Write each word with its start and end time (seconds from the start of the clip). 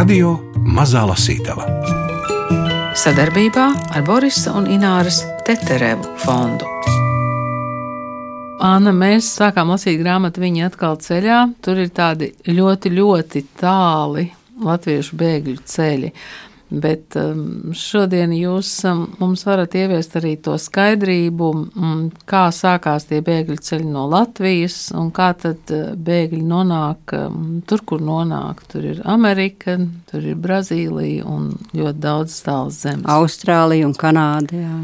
Radio 0.00 0.30
Mazā 0.64 1.02
Lasītava 1.04 1.66
sadarbībā 2.96 3.64
ar 3.92 4.04
Borisa 4.06 4.54
un 4.56 4.64
Ināras 4.72 5.18
Teterevu 5.44 6.14
fondu. 6.22 6.64
Anna, 8.64 8.94
mēs 8.96 9.28
sākām 9.36 9.68
lasīt 9.74 9.98
grāmatu 10.00 10.40
Viņa 10.40 10.70
atkal 10.70 10.96
ceļā. 11.04 11.42
Tur 11.60 11.82
ir 11.84 11.92
tādi 11.92 12.30
ļoti, 12.48 12.94
ļoti 12.96 13.44
tāli 13.60 14.24
latviešu 14.64 15.20
bēgļu 15.20 15.58
ceļi. 15.68 16.14
Bet 16.70 17.16
um, 17.18 17.72
šodien 17.74 18.30
jūs 18.36 18.68
um, 18.86 19.02
mums 19.18 19.42
varat 19.46 19.74
ieviest 19.74 20.14
arī 20.20 20.36
to 20.38 20.54
skaidrību, 20.60 21.48
um, 21.74 22.04
kā 22.30 22.44
sākās 22.54 23.08
tie 23.08 23.18
bēgļu 23.26 23.56
ceļi 23.66 23.88
no 23.90 24.04
Latvijas 24.10 24.76
un 24.94 25.10
kā 25.14 25.32
tad 25.34 25.72
uh, 25.74 25.90
bēgļi 25.98 26.44
nonāk 26.46 27.16
tur, 27.66 27.82
kur 27.82 28.04
nonāk. 28.06 28.62
Tur 28.70 28.86
ir 28.92 29.00
Amerika, 29.10 29.74
tur 30.10 30.30
ir 30.30 30.38
Brazīlija 30.38 31.26
un 31.26 31.50
ļoti 31.74 32.04
daudz 32.06 32.38
tāls 32.46 32.78
zemes. 32.84 33.08
Austrālija 33.10 33.90
un 33.90 33.96
Kanāda 33.98 34.62
jā, 34.62 34.76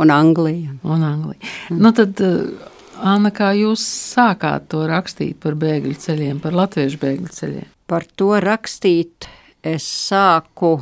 un 0.00 0.14
Anglija. 0.14 0.78
Un 0.80 1.04
Anglija. 1.04 1.42
Mm. 1.68 1.82
Nu 1.84 1.92
tad, 1.92 2.24
uh, 2.24 2.72
Anna, 3.04 3.34
kā 3.34 3.52
jūs 3.58 3.84
sākāt 4.14 4.70
to 4.72 4.86
rakstīt 4.88 5.36
par 5.44 5.58
bēgļu 5.60 5.96
ceļiem, 6.00 6.40
par 6.40 6.56
latviešu 6.56 7.04
bēgļu 7.04 7.36
ceļiem? 7.36 7.70
Par 7.90 8.08
to 8.16 8.32
rakstīt 8.40 9.28
es 9.60 9.84
sāku 9.84 10.78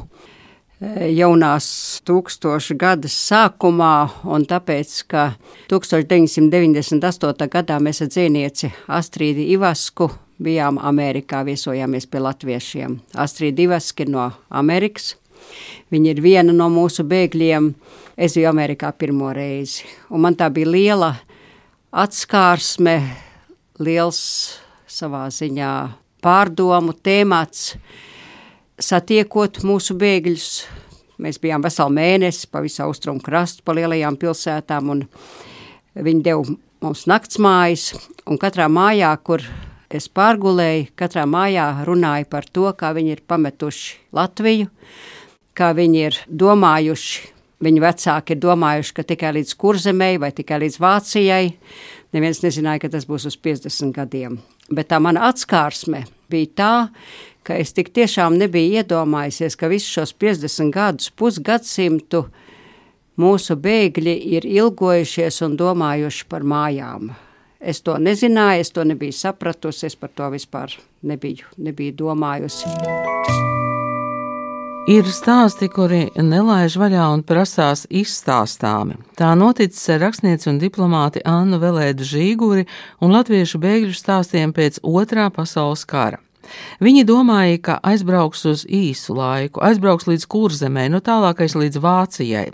jaunās 1.13 1.67
tūkstoša 2.07 2.77
gadas 2.79 3.15
sākumā, 3.29 3.95
un 4.27 4.45
tāpēc, 4.49 4.95
ka 5.11 5.25
1998. 5.71 7.49
gadā 7.53 7.79
mēs 7.83 8.03
ar 8.03 8.11
dzīvnieci 8.11 8.73
Astrīdi 8.91 9.49
Ivasku 9.55 10.11
bijām 10.43 10.81
Amerikā, 10.83 11.45
viesojāmies 11.47 12.09
pie 12.11 12.23
latviešiem. 12.23 12.99
Astrīda 13.15 13.67
Ivaska 13.69 14.03
ir 14.05 14.13
no 14.13 14.29
Amerikas, 14.51 15.15
viņa 15.95 16.15
ir 16.17 16.23
viena 16.25 16.55
no 16.57 16.69
mūsu 16.73 17.07
bēgļiem. 17.07 17.73
Es 18.17 18.37
biju 18.37 18.51
Amerikā 18.51 18.91
pirmo 18.93 19.31
reizi, 19.33 19.87
un 20.11 20.27
man 20.27 20.37
tā 20.37 20.51
bija 20.53 20.69
liela 20.69 21.13
atskārsme, 21.93 22.99
liels 23.81 24.21
savā 24.87 25.29
ziņā 25.33 25.73
pārdomu 26.23 26.93
tēmats, 26.93 27.77
satiekot 28.81 29.63
mūsu 29.67 29.97
bēgļus. 29.99 30.51
Mēs 31.23 31.39
bijām 31.43 31.63
veselu 31.63 31.93
mēnesi 31.95 32.49
pa 32.51 32.63
visu 32.65 32.83
austrumu 32.87 33.23
krastu, 33.23 33.63
pa 33.65 33.75
lielajām 33.77 34.17
pilsētām, 34.19 34.91
un 34.95 35.05
viņi 35.95 36.25
deva 36.25 36.57
mums 36.83 37.05
naktsmājas, 37.11 37.93
un 38.27 38.41
katrā 38.43 38.67
mājā, 38.73 39.13
kur 39.23 39.45
es 39.93 40.09
pārgulēju, 40.09 40.89
katrā 40.99 41.27
mājā 41.29 41.67
runāja 41.87 42.27
par 42.31 42.49
to, 42.49 42.67
kā 42.79 42.91
viņi 42.97 43.15
ir 43.17 43.23
pametuši 43.29 44.01
Latviju, 44.17 44.71
kā 45.55 45.71
viņi 45.77 46.03
ir 46.09 46.19
domājuši, 46.27 47.29
viņu 47.63 47.83
vecāki 47.85 48.35
ir 48.35 48.43
domājuši, 48.43 48.95
ka 48.97 49.07
tikai 49.07 49.35
līdz 49.39 49.55
kurzemei 49.61 50.17
vai 50.21 50.33
tikai 50.35 50.59
līdz 50.65 50.81
Vācijai. 50.83 51.53
Neviens 52.13 52.43
nezināja, 52.43 52.83
ka 52.83 52.93
tas 52.93 53.07
būs 53.09 53.29
uz 53.31 53.39
50 53.39 53.95
gadiem. 53.97 54.41
Bet 54.73 54.91
tā 54.91 54.99
mana 55.03 55.29
atskārsme 55.31 56.03
bija 56.33 56.51
tā, 56.57 56.75
ka 57.47 57.57
es 57.59 57.75
tik 57.77 57.93
tiešām 57.95 58.39
nebiju 58.41 58.83
iedomājusies, 58.83 59.57
ka 59.59 59.71
visus 59.73 59.91
šos 59.97 60.15
50 60.15 60.73
gadus, 60.75 61.11
pusgadsimtu 61.11 62.27
mūsu 63.21 63.59
bēgļi 63.61 64.17
ir 64.39 64.47
ilgojušies 64.49 65.43
un 65.47 65.59
domājuši 65.61 66.27
par 66.31 66.47
mājām. 66.47 67.13
Es 67.63 67.79
to 67.87 67.95
nezināju, 67.95 68.65
es 68.65 68.73
to 68.75 68.83
nebiju 68.87 69.15
sapratusi, 69.15 69.87
es 69.87 69.95
par 69.95 70.11
to 70.17 70.33
vispār 70.33 70.75
nebiju, 71.07 71.47
nebiju 71.63 71.95
domājusi. 72.01 72.73
Ir 74.91 75.07
stāsti, 75.07 75.69
kuri 75.71 76.09
nelaiž 76.19 76.75
vaļā 76.75 77.05
un 77.15 77.21
prasās 77.23 77.85
izstāstāmi. 77.87 78.97
Tā 79.15 79.29
noticis 79.39 79.85
ar 79.95 80.03
rakstnieci 80.09 80.51
un 80.51 80.59
diplomāti 80.59 81.23
Annu 81.23 81.61
Velēdu 81.63 82.03
Žīguri 82.03 82.67
un 82.99 83.15
latviešu 83.15 83.63
bēgļu 83.63 83.95
stāstiem 83.95 84.51
pēc 84.51 84.81
otrā 84.83 85.29
pasaules 85.31 85.87
kara. 85.87 86.19
Viņi 86.83 87.05
domāja, 87.09 87.59
ka 87.63 87.77
aizbrauks 87.87 88.45
uz 88.51 88.65
īsu 88.67 89.17
laiku, 89.17 89.63
aizbrauks 89.65 90.09
līdz 90.11 90.27
kurzemē, 90.31 90.89
no 90.93 91.03
tālākais 91.05 91.57
līdz 91.59 91.81
Vācijai. 91.83 92.49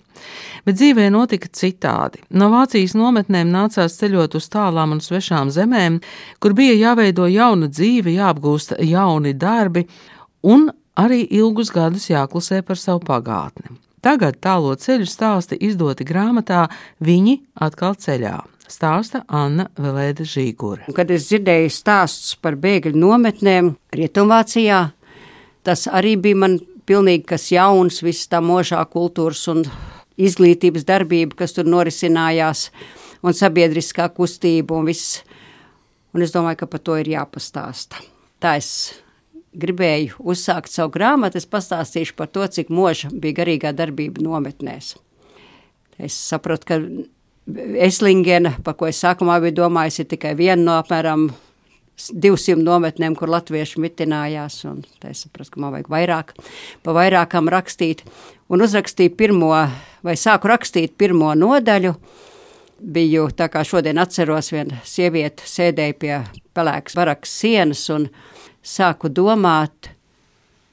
Bet 0.67 0.79
dzīvē 0.79 1.09
notika 1.15 1.49
citādi. 1.55 2.23
No 2.31 2.51
Vācijas 2.53 2.97
nometnēm 2.99 3.51
nācās 3.55 3.97
ceļot 4.01 4.37
uz 4.39 4.49
tālām 4.53 4.97
un 4.97 5.03
svešām 5.05 5.53
zemēm, 5.55 6.01
kur 6.43 6.57
bija 6.59 6.77
jāveido 6.77 7.29
jauna 7.31 7.71
dzīve, 7.71 8.17
jāapgūst 8.19 8.77
jauni 8.85 9.35
darbi 9.39 9.87
un 10.43 10.69
arī 10.99 11.23
ilgus 11.39 11.71
gadus 11.75 12.11
jāklusē 12.11 12.63
par 12.67 12.81
savu 12.81 13.05
pagātni. 13.07 13.79
Tagad 14.03 14.39
tālo 14.43 14.75
ceļu 14.79 15.09
stāsti 15.11 15.59
izdoti 15.69 16.07
grāmatā 16.07 16.69
Viņi 17.03 17.41
atkal 17.67 17.99
ceļā 17.99 18.39
stāsta 18.71 19.25
Anna 19.29 19.69
Velēda 19.79 20.27
Žīgure. 20.29 20.87
Kad 20.95 21.11
es 21.15 21.29
dzirdēju 21.31 21.73
stāstus 21.73 22.37
par 22.41 22.59
bēgļu 22.61 22.97
nometnēm 22.99 23.73
Rietumvācijā, 23.97 24.81
tas 25.67 25.87
arī 25.91 26.17
bija 26.21 26.43
man 26.45 26.59
pilnīgi 26.89 27.27
kas 27.29 27.51
jauns, 27.53 28.03
viss 28.05 28.29
tā 28.31 28.41
možā 28.45 28.81
kultūras 28.89 29.45
un 29.53 29.65
izglītības 30.19 30.87
darbība, 30.89 31.37
kas 31.43 31.55
tur 31.57 31.69
norisinājās, 31.69 32.69
un 33.23 33.37
sabiedriskā 33.37 34.09
kustība 34.15 34.79
un 34.79 34.89
viss. 34.89 35.23
Un 36.17 36.25
es 36.25 36.33
domāju, 36.33 36.63
ka 36.63 36.71
par 36.73 36.81
to 36.81 36.97
ir 36.97 37.11
jāpastāsta. 37.13 38.01
Tā 38.41 38.55
es 38.59 38.71
gribēju 39.59 40.23
uzsākt 40.33 40.73
savu 40.73 40.95
grāmatu, 40.95 41.39
es 41.41 41.49
pastāstīšu 41.51 42.17
par 42.17 42.31
to, 42.33 42.47
cik 42.47 42.73
moža 42.73 43.11
bija 43.13 43.43
garīgā 43.43 43.75
darbība 43.77 44.25
nometnēs. 44.25 44.95
Es 45.99 46.17
saprotu, 46.17 46.69
ka 46.69 46.79
Eslingena, 47.57 48.53
par 48.65 48.77
ko 48.77 48.89
es 48.91 48.99
sākumā 49.01 49.39
biju 49.41 49.63
domājis, 49.63 50.03
ir 50.03 50.09
tikai 50.11 50.35
viena 50.37 50.61
no 50.61 50.75
apmēram 50.83 51.29
200 51.99 52.63
nometnēm, 52.63 53.17
kur 53.19 53.31
latvieši 53.33 53.81
mitinājās, 53.83 54.61
un 54.69 54.83
es 55.09 55.25
sapratu, 55.25 55.55
ka 55.55 55.63
man 55.63 55.75
vajag 55.75 55.89
vairāk, 55.93 56.35
pa 56.85 56.95
vairākām 56.95 57.51
rakstīt. 57.51 58.05
Un 58.53 58.63
uzrakstīju 58.65 59.15
pirmo, 59.19 59.53
vai 60.05 60.17
sāku 60.17 60.51
rakstīt 60.53 60.95
pirmo 61.01 61.33
nodaļu, 61.37 61.95
biju, 62.79 63.29
tā 63.35 63.49
kā 63.51 63.65
šodien 63.67 63.99
atceros, 63.99 64.53
viena 64.55 64.79
sieviete 64.87 65.47
sēdēja 65.49 65.97
pie 65.99 66.19
pelēkas 66.55 66.99
barakas 66.99 67.33
sienas 67.41 67.83
un 67.95 68.07
sāku 68.63 69.11
domāt, 69.11 69.91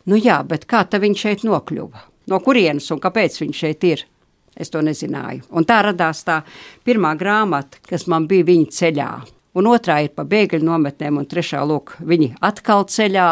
nu 0.05 0.19
jā, 0.19 0.41
bet 0.45 0.67
kā 0.69 0.83
ta 0.85 1.01
viņš 1.01 1.23
šeit 1.25 1.47
nokļuva? 1.47 2.05
No 2.29 2.41
kurienes 2.41 2.89
un 2.93 3.01
kāpēc 3.01 3.39
viņš 3.41 3.63
šeit 3.63 3.87
ir? 3.87 4.05
Es 4.55 4.71
to 4.71 4.81
nezināju. 4.85 5.43
Un 5.51 5.67
tā 5.67 5.81
radās 5.83 6.23
tā 6.27 6.39
pirmā 6.87 7.13
grāmata, 7.19 7.81
kas 7.89 8.07
man 8.07 8.27
bija 8.29 8.47
viņa 8.47 8.71
ceļā. 8.71 9.11
Un 9.55 9.69
otrā 9.71 10.01
ir 10.03 10.11
par 10.15 10.27
bēgļu 10.31 10.63
nometnēm, 10.67 11.19
un 11.19 11.27
trešā, 11.31 11.61
lūk, 11.67 11.95
viņi 12.03 12.33
atkal 12.43 12.83
ceļā 12.91 13.29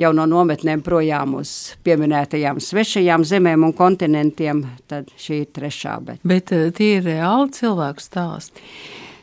jau 0.00 0.10
no 0.16 0.24
nometnēm 0.28 0.80
projām 0.84 1.36
uz 1.40 1.74
pieminētajām 1.84 2.60
svešajām 2.64 3.26
zemēm 3.28 3.66
un 3.68 3.76
kontinentiem. 3.76 4.64
Tad 4.88 5.10
šī 5.20 5.42
ir 5.44 5.52
trešā. 5.56 5.98
Bet, 6.04 6.24
bet 6.24 6.52
eh, 6.56 6.70
tie 6.76 6.96
ir 6.98 7.06
reāli 7.10 7.52
cilvēku 7.56 8.04
stāsti. 8.04 8.64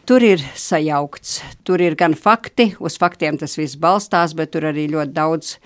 Tur 0.07 0.23
ir 0.23 0.39
sajaukts. 0.55 1.41
Tur 1.67 1.81
ir 1.83 1.97
gan 1.99 2.13
fakti, 2.15 2.69
uz 2.79 2.95
faktiem 3.01 3.35
tas 3.41 3.57
viss 3.59 3.75
balstās, 3.81 4.37
bet 4.37 4.53
tur 4.53 4.69
arī 4.69 4.85
ļoti 4.93 5.13
daudz 5.17 5.57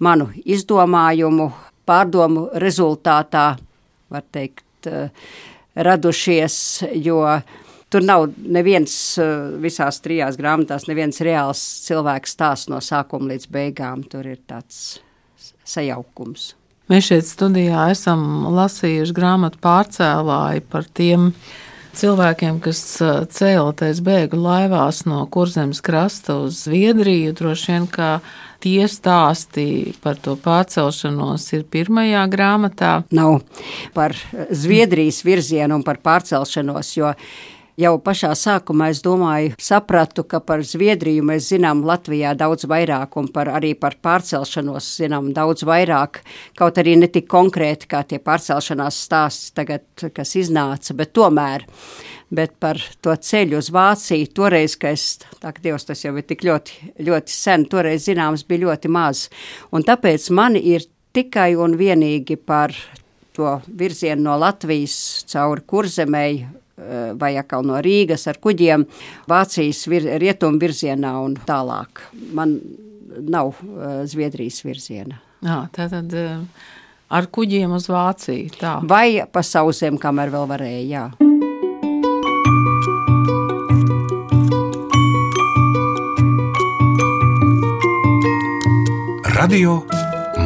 manu 0.00 0.30
izdomājumu, 0.48 1.50
pārdomu 1.84 2.46
rezultātā, 2.62 3.50
var 4.12 4.24
teikt, 4.32 4.64
uh, 4.90 5.26
radušies, 5.74 6.56
jo 7.04 7.22
tur 7.92 8.04
nav 8.04 8.26
neviens 8.36 8.94
uh, 9.20 9.52
visās 9.60 10.00
trijās 10.04 10.38
grāmatās, 10.40 10.88
neviens 10.88 11.20
reāls 11.24 11.62
cilvēks 11.86 12.36
stāsts 12.36 12.70
no 12.72 12.80
sākuma 12.84 13.34
līdz 13.34 13.48
beigām. 13.52 14.04
Tur 14.08 14.28
ir 14.32 14.40
tāds 14.48 15.00
sajaukums. 15.68 16.52
Mēs 16.90 17.08
šeit 17.08 17.28
studijā 17.28 17.86
esam 17.92 18.46
lasījuši 18.52 19.14
grāmatu 19.16 19.60
pārcēlāju 19.62 20.64
par 20.72 20.88
tiem 20.92 21.30
cilvēkiem, 21.96 22.58
kas 22.64 22.80
uh, 23.04 23.22
cēloties 23.28 24.02
bēgu 24.04 24.40
laivās 24.40 25.04
no 25.08 25.22
kurzemes 25.32 25.82
krasta 25.84 26.40
uz 26.42 26.64
Zviedriju, 26.66 27.36
droši 27.38 27.72
vien, 27.72 27.86
ka 27.92 28.16
tie 28.62 28.86
stāsti 28.90 29.94
par 30.02 30.20
to 30.22 30.36
pārcelšanos 30.40 31.48
ir 31.56 31.64
pirmajā 31.70 32.26
grāmatā? 32.32 32.92
Nav 33.14 33.40
par 33.96 34.14
Zviedrijas 34.50 35.22
virzienu 35.26 35.80
un 35.80 35.86
par 35.86 36.00
pārcelšanos, 36.04 36.94
jo 36.98 37.12
jau 37.80 37.92
pašā 38.04 38.32
sākumā 38.36 38.90
es 38.92 39.00
domāju, 39.04 39.54
sapratu, 39.62 40.24
ka 40.28 40.40
par 40.44 40.62
Zviedriju 40.66 41.24
mēs 41.26 41.50
zinām 41.52 41.82
Latvijā 41.88 42.34
daudz 42.38 42.66
vairāk, 42.70 43.16
un 43.20 43.28
par, 43.32 43.50
arī 43.56 43.74
par 43.78 43.96
pārcelšanos 44.02 44.88
zinām 45.02 45.32
daudz 45.36 45.66
vairāk. 45.68 46.22
Kaut 46.58 46.80
arī 46.82 46.96
ne 47.00 47.10
tik 47.12 47.28
konkrēti 47.30 47.90
kā 47.90 48.04
tie 48.08 48.20
pārcelšanās 48.22 49.02
stāsti 49.08 49.54
tagad, 49.58 49.86
kas 50.14 50.36
iznāca, 50.40 50.96
bet 50.98 51.14
tomēr 51.16 51.66
bet 52.32 52.54
par 52.62 52.80
to 53.04 53.14
ceļu 53.14 53.60
uz 53.60 53.68
Vāciju 53.74 54.30
toreiz, 54.34 54.76
ka 54.80 54.92
es, 54.96 55.20
tā 55.42 55.52
ka 55.52 55.62
Dievs, 55.64 55.86
tas 55.88 56.02
jau 56.04 56.14
ir 56.16 56.26
tik 56.26 56.44
ļoti, 56.48 56.92
ļoti 57.04 57.34
sen, 57.34 57.66
toreiz 57.70 58.08
zināms 58.08 58.46
bija 58.48 58.66
ļoti 58.66 58.90
maz. 58.92 59.26
Un 59.72 59.84
tāpēc 59.86 60.30
man 60.34 60.56
ir 60.56 60.86
tikai 61.12 61.52
un 61.60 61.76
vienīgi 61.76 62.38
par 62.40 62.74
to 63.36 63.56
virzienu 63.78 64.26
no 64.26 64.36
Latvijas 64.40 65.24
cauri 65.28 65.64
kurzemēji 65.68 66.40
eh, 66.42 67.10
vai 67.20 67.34
atkal 67.40 67.64
no 67.68 67.80
Rīgas 67.84 68.26
ar 68.28 68.40
kuģiem 68.42 68.86
Vācijas 69.28 69.84
vir, 69.92 70.08
rietumu 70.20 70.60
virzienā 70.60 71.16
un 71.24 71.36
tālāk. 71.48 72.06
Man 72.32 72.56
nav 73.12 73.52
uh, 73.52 74.04
Zviedrijas 74.08 74.62
virziena. 74.64 75.18
Jā, 75.44 75.58
tā 75.74 75.88
tad 75.92 76.14
uh, 76.16 76.40
ar 77.12 77.28
kuģiem 77.28 77.74
uz 77.76 77.90
Vāciju. 77.92 78.54
Tā. 78.60 78.78
Vai 78.88 79.20
pa 79.32 79.44
sausiem, 79.44 80.00
kamēr 80.00 80.32
vēl 80.32 80.48
varēja, 80.54 80.86
jā. 80.88 81.31
Radio 89.42 89.80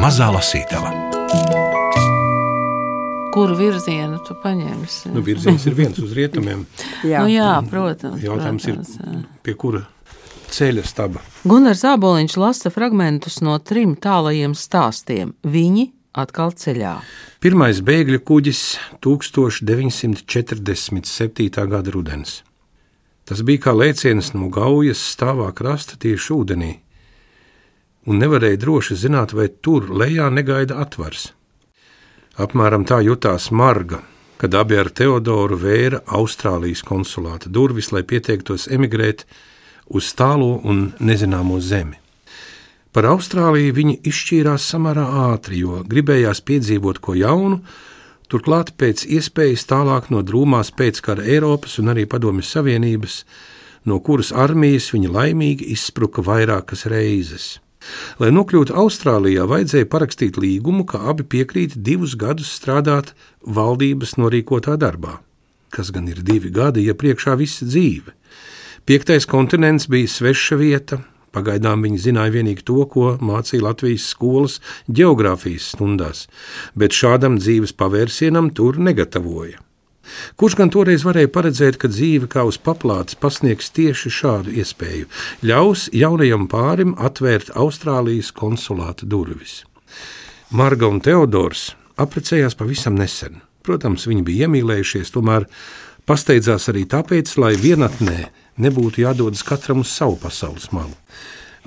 Mazā 0.01 0.25
Lasītava. 0.33 0.89
Kuru 3.35 3.57
virzienu 3.59 4.17
tu 4.25 4.33
paņemsi? 4.41 5.11
Nu, 5.13 5.21
virziens 5.21 5.61
ir 5.69 5.75
viens 5.77 5.99
uz 6.01 6.15
rietumiem. 6.17 6.65
jā. 7.11 7.21
Nu, 7.21 7.29
jā, 7.29 7.61
protams. 7.69 8.23
Jautājums 8.25 8.65
protams, 8.65 8.97
ir, 8.97 9.21
pie 9.45 9.53
kura 9.53 9.85
ceļa 10.49 10.81
staba. 10.89 11.21
Gunārs 11.45 11.83
Zāboliņš 11.83 12.33
lasa 12.41 12.73
fragmentus 12.73 13.37
no 13.45 13.53
trim 13.61 13.93
tālajiem 14.01 14.57
stāstiem. 14.57 15.37
Viņi 15.45 15.93
atkal 16.17 16.57
ceļā. 16.57 16.97
Pirmais 17.45 17.85
bēgļu 17.85 18.17
kuģis 18.25 18.81
1947. 19.05 20.25
gada 21.53 21.93
rudens. 21.93 22.41
Tas 23.29 23.45
bija 23.45 23.69
kā 23.69 23.77
lēciens 23.77 24.33
no 24.33 24.49
gaujas 24.49 24.97
stāvā 25.13 25.53
krasta 25.53 26.01
tieši 26.01 26.33
ūdenī, 26.33 26.81
un 28.07 28.21
nevarēja 28.23 28.61
droši 28.63 28.95
zināt, 29.03 29.35
vai 29.35 29.49
tur 29.49 29.91
lejā 29.91 30.29
negaida 30.31 30.79
atvars. 30.81 31.31
Apmēram 32.37 32.85
tā 32.87 33.01
jutās 33.03 33.49
Marga, 33.51 34.03
kad 34.37 34.53
abi 34.53 34.77
ar 34.77 34.91
Teodoru 34.93 35.57
vēra 35.57 36.03
Austrālijas 36.13 36.83
konsulāta 36.85 37.49
durvis, 37.49 37.91
lai 37.91 38.03
pieteiktos 38.05 38.67
emigrēt 38.69 39.25
uz 39.89 40.11
tālo 40.13 40.59
un 40.63 40.91
nezināmo 40.99 41.59
zemi. 41.59 41.97
Par 42.93 43.09
Austrāliju 43.09 43.75
viņi 43.77 43.99
izšķīrās 44.09 44.69
samērā 44.71 45.03
ātri, 45.27 45.59
jo 45.61 45.83
gribējās 45.85 46.41
piedzīvot 46.45 47.01
ko 47.03 47.17
jaunu, 47.17 47.59
turklāt 48.31 48.73
pēc 48.79 49.03
iespējas 49.17 49.67
tālāk 49.69 50.09
no 50.13 50.23
drūmās 50.25 50.71
pēckara 50.77 51.25
Eiropas 51.25 51.77
un 51.81 51.93
arī 51.93 52.07
Padomju 52.09 52.45
Savienības, 52.45 53.21
no 53.85 53.99
kuras 54.01 54.31
armijas 54.33 54.91
viņi 54.93 55.13
laimīgi 55.13 55.71
izspruka 55.73 56.25
vairākas 56.25 56.87
reizes. 56.89 57.57
Lai 58.21 58.31
nokļūtu 58.35 58.75
Austrālijā, 58.77 59.45
vajadzēja 59.49 59.89
parakstīt 59.91 60.39
līgumu, 60.41 60.85
ka 60.89 61.01
abi 61.11 61.25
piekrīt 61.27 61.77
divus 61.77 62.15
gadus 62.19 62.51
strādāt 62.57 63.13
valdības 63.41 64.17
norīkotā 64.21 64.77
darbā. 64.79 65.19
Kas 65.73 65.91
gan 65.91 66.07
ir 66.07 66.23
divi 66.23 66.49
gadi, 66.53 66.85
ja 66.87 66.95
priekšā 66.95 67.35
visa 67.39 67.67
dzīve? 67.67 68.15
Piektais 68.87 69.27
kontinents 69.27 69.89
bija 69.91 70.07
sveša 70.07 70.57
vieta. 70.59 71.01
Pagaidām 71.35 71.83
viņi 71.83 71.99
zināja 72.01 72.31
tikai 72.39 72.63
to, 72.65 72.79
ko 72.87 73.17
mācīja 73.19 73.65
Latvijas 73.67 74.07
skolas 74.09 74.59
geogrāfijas 74.87 75.73
stundās, 75.75 76.25
bet 76.73 76.95
šādam 76.95 77.37
dzīves 77.37 77.75
pavērsienam 77.77 78.49
tur 78.55 78.79
negatavoja. 78.79 79.59
Kurš 80.39 80.57
gan 80.59 80.71
toreiz 80.73 81.05
varēja 81.07 81.31
paredzēt, 81.33 81.79
ka 81.81 81.89
dzīve 81.91 82.29
kā 82.31 82.45
uz 82.47 82.59
paplātes 82.61 83.17
pasniegs 83.19 83.71
tieši 83.75 84.11
šādu 84.19 84.53
iespēju, 84.61 85.09
ļaus 85.47 85.87
jaunajam 85.95 86.47
pārim 86.51 86.95
atvērt 86.97 87.53
Austrālijas 87.55 88.33
konsulāta 88.35 89.07
durvis? 89.09 89.63
Marga 90.51 90.87
un 90.87 91.01
Teodors 91.03 91.73
apprecējās 91.99 92.55
pavisam 92.55 92.95
nesen. 92.95 93.41
Protams, 93.67 94.05
viņi 94.07 94.23
bija 94.23 94.47
iemīlējušies, 94.47 95.11
tomēr 95.11 95.47
pasteidzās 96.07 96.69
arī 96.71 96.85
tāpēc, 96.87 97.33
lai 97.41 97.55
vienatnē 97.59 98.29
nebūtu 98.63 99.03
jādodas 99.03 99.43
katram 99.43 99.83
uz 99.83 99.91
savu 99.91 100.15
pasaules 100.21 100.69
malu. 100.71 100.95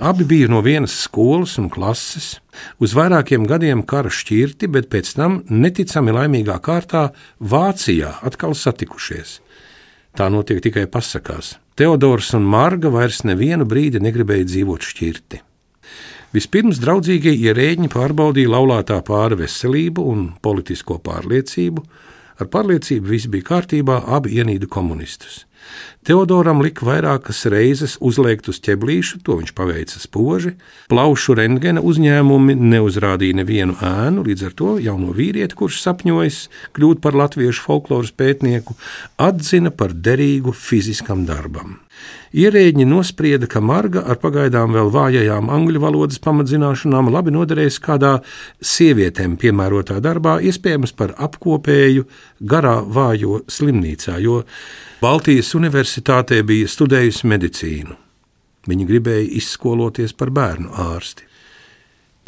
Abi 0.01 0.23
bija 0.23 0.47
no 0.47 0.61
vienas 0.61 0.95
skolas 0.97 1.59
un 1.61 1.67
klases, 1.69 2.39
uz 2.81 2.95
vairākiem 2.97 3.43
gadiem 3.45 3.83
kara 3.85 4.09
šķirti, 4.09 4.65
bet 4.73 4.87
pēc 4.89 5.11
tam 5.13 5.35
neticami 5.45 6.15
laimīgā 6.15 6.55
kārtā 6.65 7.03
Vācijā 7.37 8.15
atkal 8.25 8.55
satikušies. 8.57 9.35
Tā 10.17 10.25
notiek 10.33 10.57
tikai 10.65 10.87
pasakās. 10.89 11.59
Teodors 11.77 12.31
un 12.33 12.49
Marga 12.49 12.89
vairs 12.89 13.21
nevienu 13.29 13.67
brīdi 13.69 14.01
negribēja 14.01 14.47
dzīvot 14.49 14.89
šķirti. 14.89 15.43
Vispirms 16.33 16.81
draudzīgie 16.81 17.35
ierēģi 17.37 17.93
pārbaudīja 17.93 18.55
laulātā 18.55 18.97
pāra 19.05 19.37
veselību 19.37 20.07
un 20.15 20.31
politisko 20.41 20.97
pārliecību. 21.05 21.85
Ar 22.41 22.49
pārliecību 22.49 23.13
viss 23.13 23.29
bija 23.29 23.51
kārtībā, 23.53 24.01
abi 24.17 24.33
ienīda 24.41 24.65
komunistus. 24.65 25.43
Teodoram 26.01 26.63
lika 26.65 26.81
vairākas 26.81 27.43
reizes 27.53 27.91
uzliekt 28.01 28.47
uz 28.49 28.57
ķeblīšu, 28.65 29.19
to 29.21 29.35
viņš 29.37 29.51
paveica 29.53 29.99
spoži. 30.01 30.55
Plaušu 30.89 31.35
rentgena 31.37 31.83
uzņēmumi 31.85 32.55
neuzrādīja 32.57 33.37
nevienu 33.37 33.75
ēnu, 33.85 34.23
līdz 34.25 34.47
ar 34.47 34.55
to 34.57 34.71
jauno 34.81 35.13
vīrieti, 35.13 35.59
kurš 35.59 35.77
sapņojis 35.83 36.39
kļūt 36.73 37.03
par 37.05 37.19
latviešu 37.21 37.67
folkloras 37.67 38.09
pētnieku, 38.17 38.73
atzina 39.21 39.69
par 39.69 39.93
derīgu 39.93 40.55
fiziskam 40.57 41.21
darbam. 41.29 41.77
Ierēģi 42.31 42.85
nosprieda, 42.87 43.45
ka 43.45 43.59
Marga 43.61 44.01
ar 44.07 44.17
pagaidām 44.21 44.71
vēl 44.73 44.89
vājajām 44.93 45.49
angļu 45.51 45.81
valodas 45.83 46.21
pamatzināšanām 46.23 47.09
labi 47.11 47.33
noderēs 47.35 47.77
kādā 47.83 48.21
sievietēm 48.57 49.35
piemērotā 49.41 49.99
darbā, 50.01 50.37
iespējams 50.49 50.95
par 50.97 51.11
apkopēju 51.19 52.07
garā 52.39 52.79
vājo 52.87 53.41
slimnīcā, 53.51 54.15
jo 54.23 54.45
Baltijas 55.01 55.49
Universitātē 55.91 56.37
bija 56.47 56.69
studējusi 56.71 57.27
medicīnu. 57.27 57.95
Viņa 58.63 58.85
gribēja 58.87 59.25
izskoloties 59.35 60.13
par 60.15 60.29
bērnu 60.31 60.69
ārsti. 60.79 61.25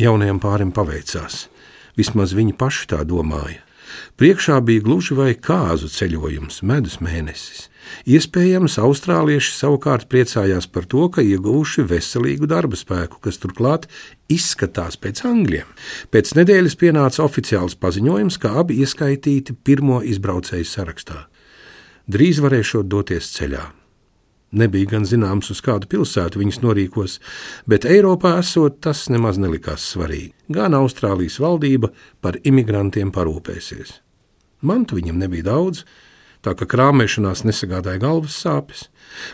Jaunajam 0.03 0.41
pārim 0.43 0.73
paveicās, 0.75 1.47
vismaz 1.95 2.33
viņi 2.35 2.57
paši 2.59 2.89
tā 2.91 2.99
domāja. 3.07 3.61
Priekšā 4.19 4.59
bija 4.67 4.83
gluži 4.83 5.15
vai 5.15 5.29
kāzu 5.39 5.87
ceļojums, 5.87 6.59
medus 6.67 6.99
mēnesis. 6.99 7.69
Iespējams, 8.03 8.75
austrālieši 8.83 9.55
savukārt 9.55 10.09
priecājās 10.11 10.67
par 10.67 10.83
to, 10.83 11.07
ka 11.07 11.23
ieguvuši 11.23 11.87
veselīgu 11.87 12.49
darba 12.51 12.75
spēku, 12.75 13.23
kas 13.23 13.39
turklāt 13.39 13.87
izskatās 14.27 14.99
pēc 14.99 15.23
angļiem. 15.29 15.69
Pēc 16.11 16.35
nedēļas 16.35 16.75
pienāca 16.83 17.23
oficiāls 17.23 17.79
paziņojums, 17.79 18.41
ka 18.43 18.57
abi 18.59 18.81
ieskaitīti 18.83 19.55
pirmo 19.63 20.03
izbraucēju 20.03 20.67
sarakstā 20.67 21.29
drīz 22.07 22.41
varēšot 22.43 22.89
doties 22.89 23.31
ceļā. 23.37 23.63
Nebija 24.53 24.91
gan 24.91 25.05
zināms, 25.09 25.49
uz 25.49 25.63
kādu 25.65 25.87
pilsētu 25.89 26.37
viņas 26.37 26.59
norīkos, 26.61 27.17
bet 27.65 27.87
Eiropā 27.89 28.35
esot 28.37 28.77
tas 28.85 29.07
nemaz 29.09 29.39
nelikās 29.41 29.87
svarīgi. 29.95 30.29
Gan 30.53 30.77
Austrālijas 30.77 31.39
valdība 31.41 31.89
par 32.21 32.37
imigrantiem 32.45 33.09
parūpēsies. 33.15 33.97
Mantu 34.61 34.99
viņam 34.99 35.17
nebija 35.23 35.49
daudz, 35.49 35.81
tā 36.45 36.53
ka 36.59 36.67
krāpēšanās 36.69 37.41
nesagādāja 37.47 38.03
galvas 38.03 38.37
sāpes. 38.45 38.85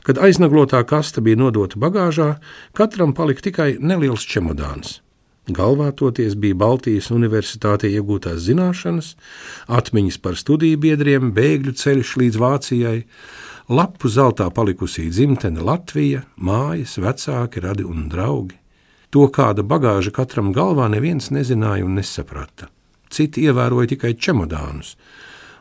Kad 0.08 0.22
aiznaglotā 0.24 0.80
kasta 0.88 1.22
bija 1.26 1.42
nodota 1.42 1.82
bagāžā, 1.82 2.38
katram 2.78 3.12
palika 3.18 3.50
tikai 3.50 3.74
neliels 3.82 4.24
čemodāns. 4.24 5.02
Galvā 5.48 5.90
toties 5.98 6.36
bija 6.38 6.58
Baltijas 6.60 7.10
Universitātē 7.14 7.90
iegūtās 7.90 8.44
zināšanas, 8.46 9.16
atmiņas 9.66 10.20
par 10.22 10.38
studiju 10.38 10.78
biedriem, 10.84 11.32
bēgļu 11.34 11.74
ceļš 11.80 12.16
līdz 12.22 12.40
Vācijai, 12.42 12.98
lapu 13.70 14.12
zeltā 14.12 14.50
palikusī 14.54 15.08
dzimtene 15.10 15.64
Latvija, 15.66 16.26
mājas, 16.38 16.98
vecāki, 17.02 17.64
radi 17.66 17.88
un 17.88 18.10
draugi. 18.12 18.60
To, 19.10 19.26
kāda 19.34 19.66
bagāža 19.66 20.14
katram 20.14 20.52
galvā, 20.54 20.86
neviens 20.92 21.32
nezināja 21.34 21.88
un 21.88 21.98
nesaprata. 21.98 22.70
Citi 23.10 23.48
ievēroja 23.50 23.96
tikai 23.96 24.14
čemodānus, 24.14 24.94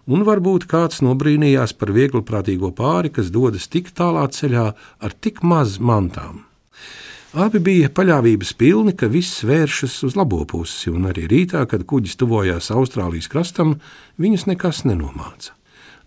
un 0.04 0.24
varbūt 0.28 0.66
kāds 0.68 1.00
nobrīnījās 1.04 1.72
par 1.80 1.94
vieglprātīgo 1.96 2.74
pāri, 2.76 3.08
kas 3.08 3.32
dodas 3.32 3.70
tik 3.72 3.88
tālā 3.96 4.26
ceļā 4.28 4.66
ar 5.00 5.16
tik 5.16 5.40
maz 5.40 5.78
mantām. 5.80 6.44
Abi 7.36 7.60
bija 7.60 7.90
paļāvības 7.92 8.54
pilni, 8.56 8.94
ka 8.96 9.04
viss 9.12 9.42
vēršas 9.44 9.98
uz 10.06 10.14
labo 10.16 10.38
pusi, 10.48 10.88
un 10.88 11.10
arī 11.10 11.26
rītā, 11.28 11.60
kad 11.68 11.82
kuģis 11.84 12.16
tuvojās 12.16 12.70
Austrālijas 12.72 13.28
krastam, 13.28 13.74
viņus 14.16 14.46
nekas 14.48 14.86
nenomāca. 14.88 15.52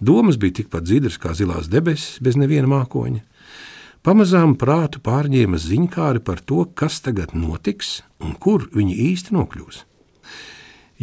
Domas 0.02 0.40
bija 0.42 0.58
tikpat 0.62 0.88
dzidras 0.88 1.20
kā 1.22 1.36
zilās 1.38 1.70
debesis, 1.70 2.18
bez 2.26 2.40
neviena 2.42 2.66
mākoņa. 2.72 3.22
Pamazām 4.02 4.56
prātu 4.58 4.98
pārņēma 5.06 5.60
ziņkāri 5.62 6.24
par 6.26 6.42
to, 6.42 6.64
kas 6.74 6.98
tagad 7.06 7.36
notiks 7.38 8.00
un 8.18 8.34
kur 8.34 8.66
viņi 8.74 8.98
īsti 9.12 9.38
nokļūs. 9.38 9.84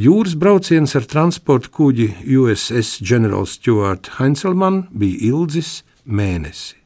Jūras 0.02 0.34
brauciens 0.34 0.98
ar 0.98 1.06
transporta 1.06 1.70
kuģi 1.70 2.08
USS 2.26 2.98
General 3.06 3.46
Stuart 3.46 4.10
Heinzelman 4.18 4.88
bija 4.90 5.30
ilgs 5.30 5.84
mēnesi. 6.02 6.77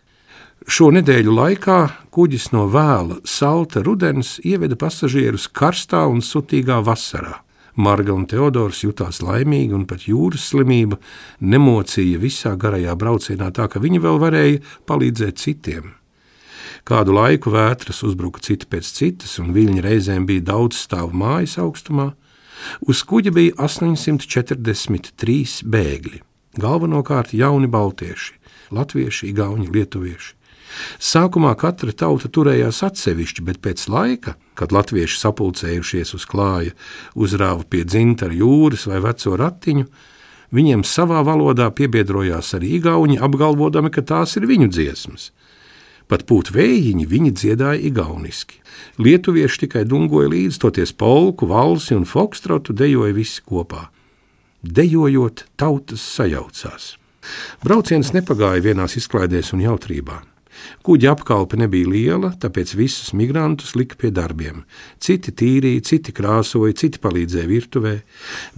Šo 0.71 0.92
nedēļu 0.95 1.33
laikā 1.35 1.76
kuģis 2.14 2.52
no 2.54 2.69
vēla 2.71 3.16
salta 3.26 3.81
rudens 3.83 4.37
ieveda 4.47 4.76
pasažierus 4.78 5.49
karstā 5.50 6.04
un 6.07 6.21
sutīgā 6.23 6.76
vasarā. 6.87 7.40
Marga 7.75 8.12
un 8.14 8.28
Teodors 8.31 8.83
jutās 8.85 9.19
laimīgi, 9.25 9.73
un 9.75 9.87
pat 9.88 10.04
jūras 10.07 10.45
slimība 10.52 11.00
nemocīja 11.40 12.21
visā 12.23 12.52
garajā 12.54 12.95
braucienā, 12.95 13.49
tā 13.50 13.66
ka 13.73 13.81
viņi 13.83 13.99
vēl 14.04 14.21
varēja 14.23 14.61
palīdzēt 14.87 15.40
citiem. 15.40 15.88
Kādu 16.87 17.16
laiku 17.16 17.50
vētras 17.54 18.02
uzbruka 18.07 18.42
cita 18.45 18.69
pēc 18.71 18.90
citas, 18.92 19.38
un 19.42 19.50
viļņi 19.57 19.83
reizēm 19.83 20.28
bija 20.28 20.45
daudz 20.52 20.78
stāvu 20.85 21.16
mājas 21.16 21.57
augstumā. 21.62 22.12
Uz 22.87 23.02
kuģa 23.09 23.33
bija 23.35 23.57
843 23.59 25.64
bēgļi, 25.66 26.23
galvenokārt 26.62 27.35
jauni 27.35 27.73
baltieši, 27.73 28.38
latvieši, 28.71 29.33
igauņi, 29.33 29.73
lietuvieši. 29.73 30.37
Sākumā 31.02 31.52
katra 31.59 31.93
tauta 31.93 32.31
turējās 32.33 32.83
atsevišķi, 32.87 33.45
bet 33.47 33.61
pēc 33.64 33.85
laika, 33.93 34.37
kad 34.59 34.73
latvieši 34.73 35.21
sapulcējušies 35.21 36.14
uz 36.17 36.26
klāja, 36.29 36.75
uzrāva 37.14 37.64
pie 37.69 37.85
dzintara 37.85 38.35
jūras 38.37 38.87
vai 38.91 39.02
veco 39.05 39.37
ratiņu, 39.38 39.87
viņiem 40.52 40.85
savā 40.87 41.23
valodā 41.26 41.71
piebiedrojās 41.75 42.55
arī 42.59 42.76
igauņi, 42.79 43.21
apgalvodami, 43.23 43.93
ka 43.93 44.05
tās 44.07 44.37
ir 44.41 44.49
viņu 44.50 44.71
dziesmas. 44.73 45.31
Pat 46.11 46.26
pūt 46.29 46.50
vējiņi 46.52 47.07
viņi 47.09 47.31
dziedāja 47.33 47.81
igauniski. 47.88 48.59
Lietuvieši 49.00 49.62
tikai 49.64 49.85
dungoja 49.88 50.29
līdzi, 50.33 50.59
toties 50.61 50.93
polku, 50.93 51.49
valsi 51.49 51.97
un 51.97 52.05
fokstrotu 52.09 52.75
dejoja 52.76 53.14
visi 53.17 53.41
kopā. 53.47 53.87
Dejojot, 54.62 55.47
tautas 55.57 56.05
sajaucās. 56.05 56.97
Brauciens 57.62 58.12
nepagāja 58.14 58.62
vienās 58.62 58.99
izklaidēs 58.99 59.55
un 59.57 59.64
jautrībā. 59.64 60.21
Kuģa 60.87 61.12
apkalpe 61.14 61.59
nebija 61.61 61.90
liela, 61.90 62.33
tāpēc 62.42 62.75
visus 62.78 63.12
migrantus 63.16 63.76
lika 63.78 63.99
pie 64.00 64.12
darbiem. 64.14 64.64
Citi 65.02 65.35
tīrīja, 65.35 65.85
citi 65.92 66.14
krāsoja, 66.16 66.76
citi 66.85 67.02
palīdzēja 67.02 67.50
virtuvē. 67.50 67.97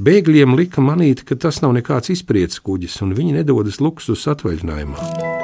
Bēgļiem 0.01 0.57
lika 0.59 0.85
manīt, 0.85 1.25
ka 1.29 1.37
tas 1.37 1.63
nav 1.65 1.77
nekāds 1.79 2.13
izpriecas 2.15 2.63
kuģis, 2.65 3.01
un 3.05 3.17
viņi 3.19 3.41
nedodas 3.41 3.81
luksus 3.85 4.27
atvaļinājumā. 4.31 5.43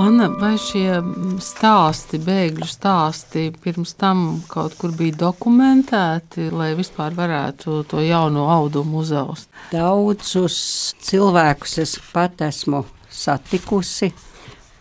Anna, 0.00 0.28
vai 0.38 0.54
šie 0.56 1.00
stāsti, 1.42 2.20
bēgļu 2.24 2.66
stāsti, 2.68 3.42
pirms 3.60 3.92
tam 4.00 4.38
kaut 4.48 4.76
kur 4.78 4.94
bija 4.96 5.18
dokumentēti, 5.26 6.46
lai 6.54 6.70
vispār 6.78 7.16
varētu 7.18 7.82
to 7.90 8.00
jauno 8.04 8.46
audumu 8.54 9.02
uzaust? 9.02 9.50
Daudzus 9.74 10.56
cilvēkus 11.04 11.76
es 11.84 11.96
pat 12.14 12.40
esmu 12.46 12.84
satikusi 13.10 14.12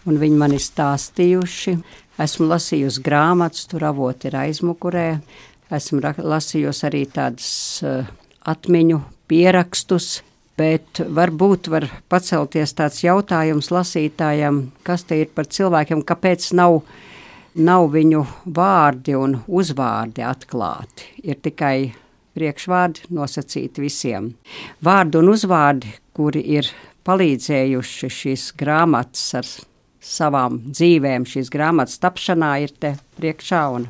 un 0.09 0.19
viņi 0.21 0.39
man 0.39 0.55
ir 0.57 0.63
stāstījuši. 0.63 1.75
Esmu 2.19 2.49
lasījusi 2.49 3.03
grāmatas, 3.05 3.67
tur 3.69 3.85
avoti 3.87 4.27
ir 4.27 4.39
aizmugurē. 4.41 5.07
Esmu 5.71 6.01
lasījusi 6.01 6.87
arī 6.89 7.03
tādas 7.13 7.51
uh, 7.85 8.09
atmiņu 8.49 8.99
pierakstus, 9.29 10.23
bet 10.59 11.03
varbūt 11.05 11.69
var 11.71 11.85
pacelties 12.11 12.73
tāds 12.75 13.03
jautājums 13.05 13.69
lasītājam, 13.71 14.65
kas 14.83 15.05
te 15.07 15.21
ir 15.21 15.31
par 15.35 15.47
cilvēkiem, 15.47 16.03
kāpēc 16.03 16.49
nav, 16.59 16.81
nav 17.55 17.87
viņu 17.93 18.25
vārdi 18.57 19.15
un 19.15 19.39
uzvārdi 19.47 20.25
atklāti. 20.25 21.13
Ir 21.23 21.39
tikai 21.39 21.91
priekšvārdi 22.35 23.09
nosacīti 23.15 23.85
visiem. 23.85 24.33
Vārdi 24.85 25.21
un 25.21 25.31
uzvārdi, 25.31 25.93
kuri 26.15 26.43
ir 26.57 26.69
palīdzējuši 27.07 28.11
šīs 28.13 28.51
grāmatas 28.59 29.25
ar 29.39 29.49
savām 30.09 30.59
dzīvēm 30.69 31.27
šīs 31.29 31.51
grāmatas 31.53 31.99
tapšanā 32.01 32.55
ir 32.65 32.73
te 32.81 32.95
priekšā 33.19 33.63
un, 33.77 33.87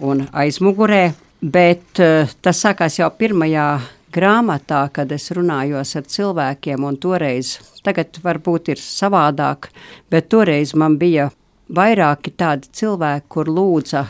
un 0.00 0.26
aizmugurē. 0.32 1.04
Bet 1.42 2.00
uh, 2.00 2.30
tas 2.42 2.62
sākās 2.64 2.96
jau 3.00 3.10
pirmajā 3.12 3.68
grāmatā, 4.16 4.86
kad 4.92 5.10
es 5.12 5.28
runājos 5.36 5.92
ar 5.98 6.06
cilvēkiem, 6.08 6.84
un 6.88 6.96
toreiz, 7.00 7.56
tagad 7.84 8.16
varbūt 8.24 8.72
ir 8.72 8.80
savādāk, 8.80 9.68
bet 10.10 10.30
toreiz 10.32 10.72
man 10.74 10.96
bija 11.00 11.28
vairāki 11.68 12.32
tādi 12.38 12.70
cilvēki, 12.78 13.26
kur 13.28 13.50
lūdza, 13.50 14.06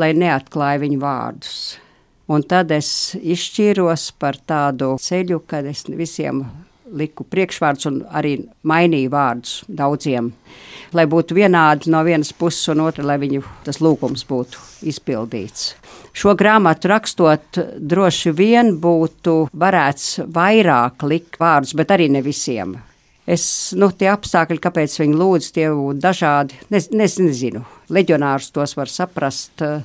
lai 0.00 0.12
neatklāja 0.16 0.82
viņu 0.82 1.00
vārdus. 1.00 1.54
Un 2.30 2.44
tad 2.46 2.70
es 2.70 3.16
izšķīros 3.18 4.10
par 4.22 4.38
tādu 4.46 4.94
ceļu, 5.02 5.40
kad 5.50 5.66
es 5.66 5.82
visiem 5.88 6.44
liku 6.94 7.24
priekšvārdus 7.26 7.88
un 7.90 8.00
arī 8.06 8.36
mainīju 8.66 9.10
vārdus 9.10 9.56
daudziem, 9.66 10.30
lai 10.96 11.06
būtu 11.10 11.36
vienādi 11.36 11.90
no 11.92 12.02
vienas 12.06 12.32
puses 12.36 12.68
un 12.72 12.84
otra, 12.86 13.04
lai 13.06 13.18
viņu 13.22 13.42
tas 13.66 13.80
lūgums 13.82 14.26
būtu 14.28 14.60
izpildīts. 14.90 15.74
Šo 16.16 16.34
grāmatu 16.38 16.90
rakstot, 16.90 17.60
droši 17.78 18.32
vien 18.36 18.74
būtu 18.82 19.36
varēts 19.54 20.20
vairāk 20.26 21.06
likt 21.06 21.38
vārdus, 21.40 21.76
bet 21.78 21.92
arī 21.94 22.10
ne 22.10 22.22
visiem. 22.26 22.78
Es, 23.30 23.44
nu, 23.78 23.92
tie 23.94 24.08
apstākļi, 24.10 24.58
kāpēc 24.58 24.96
viņi 25.02 25.18
lūdz, 25.20 25.50
tie 25.54 25.68
būtu 25.70 26.00
dažādi. 26.02 26.56
Es, 26.74 26.88
es 26.90 27.18
nezinu, 27.22 27.62
leģionārus 27.92 28.50
tos 28.56 28.74
var 28.78 28.90
saprast. 28.90 29.62
Uh, 29.62 29.84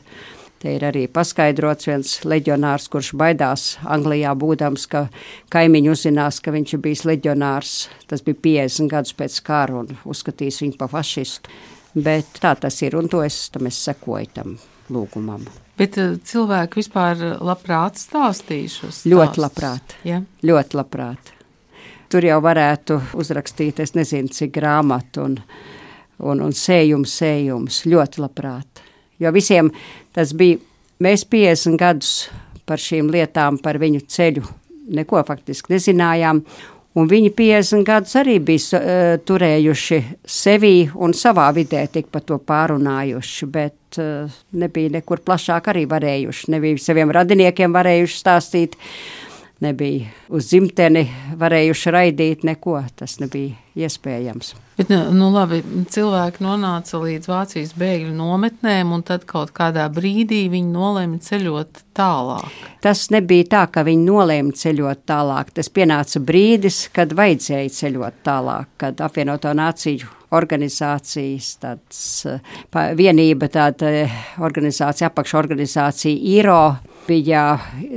Te 0.60 0.72
ir 0.78 0.86
arī 0.88 1.04
paskaidrots 1.12 1.90
viens 1.90 2.12
leģionārs, 2.26 2.88
kurš 2.92 3.12
baidās 3.20 3.66
Anglijā 3.92 4.32
būdams, 4.40 4.88
ka 4.90 5.06
kaimiņi 5.54 5.92
uzzinās, 5.92 6.40
ka 6.42 6.54
viņš 6.56 6.78
ir 6.78 6.82
bijis 6.86 7.04
leģionārs. 7.10 7.74
Tas 8.10 8.24
bija 8.26 8.40
50 8.48 8.90
gadus 8.94 9.14
pēc 9.20 9.42
kara 9.46 9.82
un 9.84 9.92
uzskatīs 10.08 10.62
viņu 10.64 10.80
par 10.80 10.94
fašistu. 10.96 11.52
Bet 11.96 12.40
tā 12.44 12.56
tas 12.60 12.82
ir, 12.84 12.96
un 13.00 13.12
to 13.12 13.22
es, 13.24 13.46
tam 13.52 13.68
es 13.70 13.78
sekoju 13.84 14.32
tam 14.36 14.58
lūgumam. 14.92 15.46
Bet 15.80 15.98
eh, 16.00 16.16
cilvēki 16.24 16.80
vispār 16.80 17.22
labprāt 17.44 18.00
stāstīšus? 18.00 19.04
Ļoti 19.12 19.44
labprāt. 19.44 19.96
Ja? 20.08 20.22
Ļoti 20.44 20.80
labprāt. 20.80 21.32
Tur 22.12 22.24
jau 22.24 22.38
varētu 22.44 23.00
uzrakstīt, 23.20 23.82
es 23.84 23.96
nezinu, 23.98 24.32
cik 24.32 24.54
grāmatu 24.56 25.26
un, 25.26 25.40
un, 26.24 26.44
un 26.46 26.54
sējumu 26.56 27.10
sējumus. 27.10 27.82
Ļoti 27.92 28.24
labprāt. 28.24 28.84
Jo 29.20 29.32
visiem 29.32 29.72
tas 30.16 30.32
bija, 30.38 30.62
mēs 31.04 31.26
50 31.32 31.80
gadus 31.80 32.14
par 32.66 32.82
šīm 32.82 33.12
lietām, 33.14 33.60
par 33.62 33.80
viņu 33.82 34.06
ceļu 34.10 34.46
neko 34.96 35.22
faktiski 35.28 35.76
nezinājām. 35.76 36.42
Un 36.96 37.10
viņi 37.12 37.34
50 37.36 37.84
gadus 37.84 38.16
arī 38.16 38.38
bija 38.40 38.80
uh, 38.80 39.18
turējuši 39.20 39.98
sevi 40.24 40.86
un 40.96 41.12
savā 41.18 41.50
vidē 41.58 41.82
tikpat 41.92 42.30
to 42.30 42.38
pārunājuši, 42.40 43.50
bet 43.52 44.00
uh, 44.00 44.32
nebija 44.56 44.94
nekur 44.96 45.20
plašāk 45.26 45.68
arī 45.74 45.84
varējuši. 45.92 46.54
Nebija 46.56 46.80
saviem 46.80 47.12
radiniekiem 47.12 47.76
varējuši 47.76 48.20
stāstīt. 48.22 48.80
Uh, 48.80 49.25
nebija 49.64 50.10
uz 50.30 50.50
dzimteni 50.50 51.06
varējuši 51.40 51.94
raidīt 51.96 52.44
neko. 52.48 52.80
Tas 52.96 53.20
nebija 53.22 53.56
iespējams. 53.76 54.54
Bet, 54.76 54.90
nu, 54.92 55.00
nu, 55.16 55.30
labi, 55.32 55.62
cilvēki 55.92 56.44
nonāca 56.44 57.00
līdz 57.00 57.30
Vācijas 57.32 57.74
bēgļu 57.80 58.12
nometnēm, 58.16 58.92
un 58.96 59.04
tad 59.08 59.24
kaut 59.28 59.54
kādā 59.56 59.86
brīdī 59.92 60.46
viņi 60.52 60.72
nolēma 60.72 61.20
ceļot 61.24 61.82
tālāk. 61.96 62.58
Tas 62.84 63.06
nebija 63.16 63.50
tā, 63.52 63.64
ka 63.72 63.86
viņi 63.88 64.08
nolēma 64.08 64.56
ceļot 64.56 65.06
tālāk. 65.08 65.54
Tas 65.56 65.72
pienāca 65.72 66.24
brīdis, 66.24 66.86
kad 66.96 67.16
vajadzēja 67.16 67.72
ceļot 67.80 68.22
tālāk, 68.28 68.72
kad 68.84 69.04
apvienoto 69.04 69.52
nāciju 69.56 70.12
organizācijas, 70.36 71.54
tāds 71.62 72.02
vienība, 73.00 73.48
tāda 73.52 73.94
organizācija, 74.44 75.12
apakšorganizācija 75.12 76.20
IRO 76.36 76.62
bija 77.08 77.48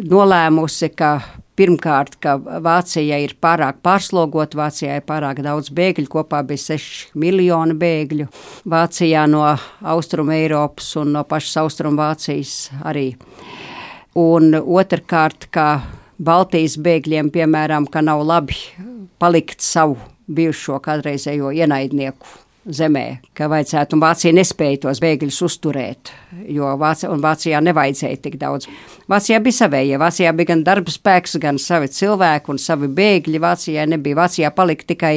nolēmusi, 0.06 0.92
ka 0.94 1.12
Pirmkārt, 1.58 2.14
ka 2.22 2.36
Vācija 2.38 3.16
ir 3.18 3.32
pārāk 3.42 3.80
pārslogota, 3.82 4.60
Vācijā 4.60 5.00
ir 5.00 5.06
pārāk 5.08 5.40
daudz 5.42 5.72
bēgļu, 5.74 6.06
kopā 6.12 6.44
bija 6.46 6.62
6 6.76 7.16
miljoni 7.18 7.74
bēgļu. 7.78 8.28
Vācijā 8.70 9.24
no 9.26 9.42
Austrum 9.82 10.30
Eiropas 10.34 10.92
un 11.00 11.16
no 11.16 11.24
pašas 11.26 11.58
Austrum 11.64 11.98
Vācijas 11.98 12.70
arī. 12.86 13.08
Un 14.18 14.54
otrkārt, 14.54 15.48
ka 15.50 15.68
Baltijas 16.18 16.78
bēgļiem, 16.82 17.32
piemēram, 17.34 17.90
ka 17.90 18.06
nav 18.06 18.22
labi 18.26 18.58
palikt 19.18 19.62
savu 19.62 19.98
bijušo 20.30 20.78
kādreizējo 20.84 21.50
ienaidnieku 21.58 22.47
zemē, 22.66 23.04
ka 23.36 23.48
vajadzētu, 23.50 23.96
un 23.96 24.02
Vācija 24.02 24.34
nespēja 24.36 24.82
tos 24.84 25.00
bēgļus 25.02 25.40
uzturēt, 25.46 26.12
jo 26.50 26.74
Vācija, 26.80 27.10
Vācijā 27.22 27.62
nevajadzēja 27.64 28.20
tik 28.24 28.38
daudz. 28.40 28.68
Vācijā 29.08 29.40
bija 29.44 29.60
savējie, 29.62 29.98
Vācijā 30.00 30.34
bija 30.36 30.52
gan 30.52 30.64
darba 30.66 30.92
spēks, 30.92 31.38
gan 31.42 31.60
savi 31.62 31.90
cilvēki 31.94 32.52
un 32.52 32.60
savi 32.62 32.90
bēgļi. 32.98 33.42
Vācijā 33.42 33.86
nebija, 33.88 34.20
Vācijā 34.22 34.52
palika 34.54 34.88
tikai 34.92 35.16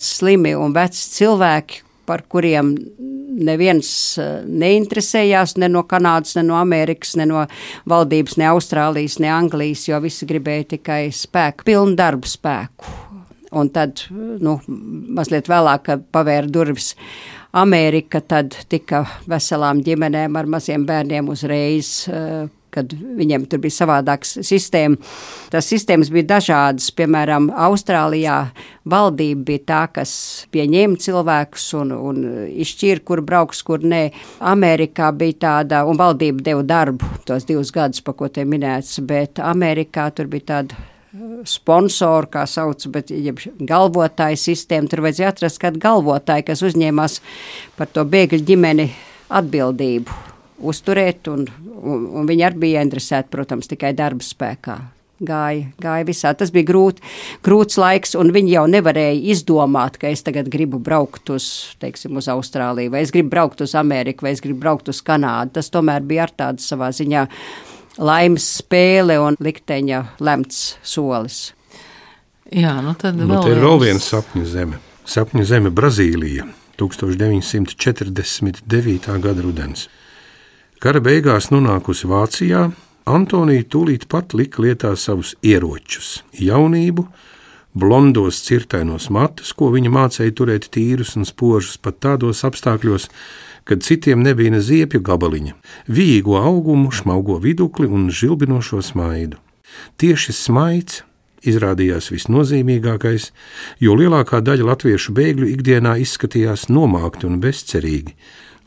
slimi 0.00 0.54
un 0.58 0.74
veci 0.74 1.04
cilvēki, 1.18 1.82
par 2.04 2.26
kuriem 2.28 2.74
neviens 3.34 3.88
eh, 4.20 4.42
neinteresējās 4.44 5.56
ne 5.62 5.70
no 5.72 5.84
Kanādas, 5.88 6.36
ne 6.38 6.44
no 6.46 6.58
Amerikas, 6.60 7.14
ne 7.20 7.28
no 7.30 7.46
valdības, 7.90 8.36
ne 8.40 8.50
Austrālijas, 8.52 9.18
ne 9.22 9.32
Anglijas, 9.32 9.88
jo 9.88 10.02
visi 10.04 10.28
gribēja 10.28 10.74
tikai 10.76 11.02
spēku, 11.14 11.66
pilnu 11.70 11.96
darbu 11.98 12.30
spēku 12.30 13.03
un 13.54 13.70
tad, 13.74 14.06
nu, 14.10 14.58
mazliet 14.66 15.48
vēlāk 15.50 15.92
pavēra 16.14 16.50
durvis 16.50 16.94
Amerika, 17.54 18.20
tad 18.20 18.56
tika 18.68 19.04
veselām 19.30 19.82
ģimenēm 19.86 20.36
ar 20.36 20.50
maziem 20.50 20.86
bērniem 20.88 21.30
uzreiz 21.30 21.96
uh, 22.10 22.48
kad 22.74 22.94
viņiem 23.18 23.46
tur 23.50 23.62
bija 23.62 23.76
savādāks 23.78 24.38
sistēma. 24.46 24.98
Tās 25.52 25.68
sistēmas 25.70 26.10
bija 26.14 26.28
dažādas, 26.34 26.90
piemēram, 26.96 27.50
Austrālijā 27.66 28.38
valdība 28.90 29.46
bija 29.50 29.64
tā, 29.70 29.82
kas 29.98 30.14
pieņēma 30.54 30.98
cilvēkus 31.04 31.68
un, 31.80 31.94
un 31.94 32.24
izšķīra, 32.64 33.04
kur 33.06 33.22
brauks, 33.26 33.62
kur 33.66 33.84
nē. 33.84 34.04
Amerikā 34.54 35.12
bija 35.16 35.38
tāda, 35.46 35.84
un 35.88 36.00
valdība 36.00 36.44
deva 36.50 36.66
darbu 36.66 37.12
tos 37.28 37.46
divus 37.48 37.72
gadus, 37.74 38.02
pa 38.04 38.16
ko 38.16 38.30
te 38.32 38.46
minēts, 38.48 38.98
bet 39.06 39.42
Amerikā 39.42 40.10
tur 40.16 40.30
bija 40.32 40.50
tāda 40.54 40.82
sponsoru, 41.48 42.28
kā 42.32 42.44
sauc, 42.50 42.86
bet 42.92 43.12
galvotāju 43.62 44.40
sistēmu. 44.40 44.90
Tur 44.90 45.04
vajadzēja 45.04 45.32
atrast 45.34 45.60
kādu 45.62 45.82
galvotāju, 45.82 46.48
kas 46.50 46.64
uzņēmās 46.66 47.20
par 47.78 47.90
to 47.94 48.06
bēgļu 48.08 48.42
ģimeni 48.48 48.88
atbildību 49.34 50.22
uzturēt, 50.64 51.28
un, 51.32 51.46
un, 51.82 52.04
un 52.20 52.28
viņi 52.28 52.44
arī 52.46 52.66
bija 52.68 52.82
interesēti, 52.84 53.32
protams, 53.32 53.70
tikai 53.70 53.94
darba 53.96 54.24
spēkā. 54.24 54.78
Gāja, 55.24 55.68
gāja 55.80 56.04
visā. 56.08 56.32
Tas 56.36 56.50
bija 56.52 56.66
grūt, 56.72 56.98
grūts 57.46 57.78
laiks, 57.78 58.16
un 58.18 58.32
viņi 58.34 58.56
jau 58.56 58.64
nevarēja 58.68 59.14
izdomāt, 59.32 59.96
ka 60.02 60.10
es 60.10 60.24
tagad 60.26 60.50
gribu 60.52 60.80
braukt 60.82 61.30
uz, 61.30 61.46
teiksim, 61.80 62.18
uz 62.18 62.26
Austrāliju, 62.32 62.90
vai 62.92 63.04
es 63.06 63.14
gribu 63.14 63.30
braukt 63.36 63.62
uz 63.64 63.76
Ameriku, 63.78 64.26
vai 64.26 64.34
es 64.34 64.42
gribu 64.44 64.64
braukt 64.66 64.90
uz 64.90 65.00
Kanādu. 65.06 65.54
Tas 65.60 65.70
tomēr 65.72 66.02
bija 66.04 66.26
ar 66.26 66.34
tādu 66.34 66.66
savā 66.66 66.90
ziņā 66.94 67.28
laimes 67.98 68.46
spēle 68.60 69.18
un 69.22 69.36
likteņa 69.42 70.04
lemts 70.24 70.78
solis. 70.82 71.54
Jā, 72.52 72.82
nu 72.84 72.94
tad 72.98 73.16
nu, 73.18 73.26
vēl 73.30 73.48
ir 73.54 73.60
vēl 73.62 73.78
viena 73.82 74.00
sapņu 74.02 74.44
zeme. 74.46 74.78
Sapņu 75.04 75.44
zeme 75.48 75.70
Brazīlija 75.74 76.44
1949. 76.80 79.20
gada 79.20 79.42
rudens. 79.42 79.88
Kara 80.82 81.00
beigās 81.00 81.50
nonākusi 81.52 82.06
Vācijā, 82.10 82.70
Antonija 83.04 83.64
tūlīt 83.68 84.06
pat 84.08 84.34
lika 84.36 84.62
lietā 84.64 84.96
savus 84.96 85.34
ieročus, 85.44 86.22
jaunību, 86.40 87.06
blondos 87.76 88.40
cirtainos 88.46 89.10
matus, 89.12 89.52
ko 89.52 89.68
viņa 89.74 89.90
mācīja 89.92 90.32
turēt 90.36 90.70
tīrus 90.72 91.16
un 91.18 91.24
spožus 91.28 91.76
pat 91.76 92.00
tādos 92.04 92.44
apstākļos, 92.48 93.10
kad 93.64 93.82
citiem 93.82 94.22
nebija 94.22 94.52
ne 94.54 94.60
ziepju 94.60 95.00
gabaliņa, 95.04 95.54
vīgu 95.88 96.36
augumu, 96.40 96.92
šmaugo 96.92 97.38
vidukli 97.42 97.88
un 97.88 98.10
žilbinošo 98.12 98.82
smaidu. 98.82 99.40
Tieši 99.96 100.32
smaids 100.36 101.02
izrādījās 101.44 102.10
visnozīmīgākais, 102.12 103.30
jo 103.82 103.96
lielākā 103.98 104.40
daļa 104.44 104.68
latviešu 104.70 105.14
bēgļu 105.16 105.50
ikdienā 105.54 105.96
izskatījās 106.04 106.68
nomākti 106.72 107.28
un 107.28 107.40
bezcerīgi. 107.42 108.16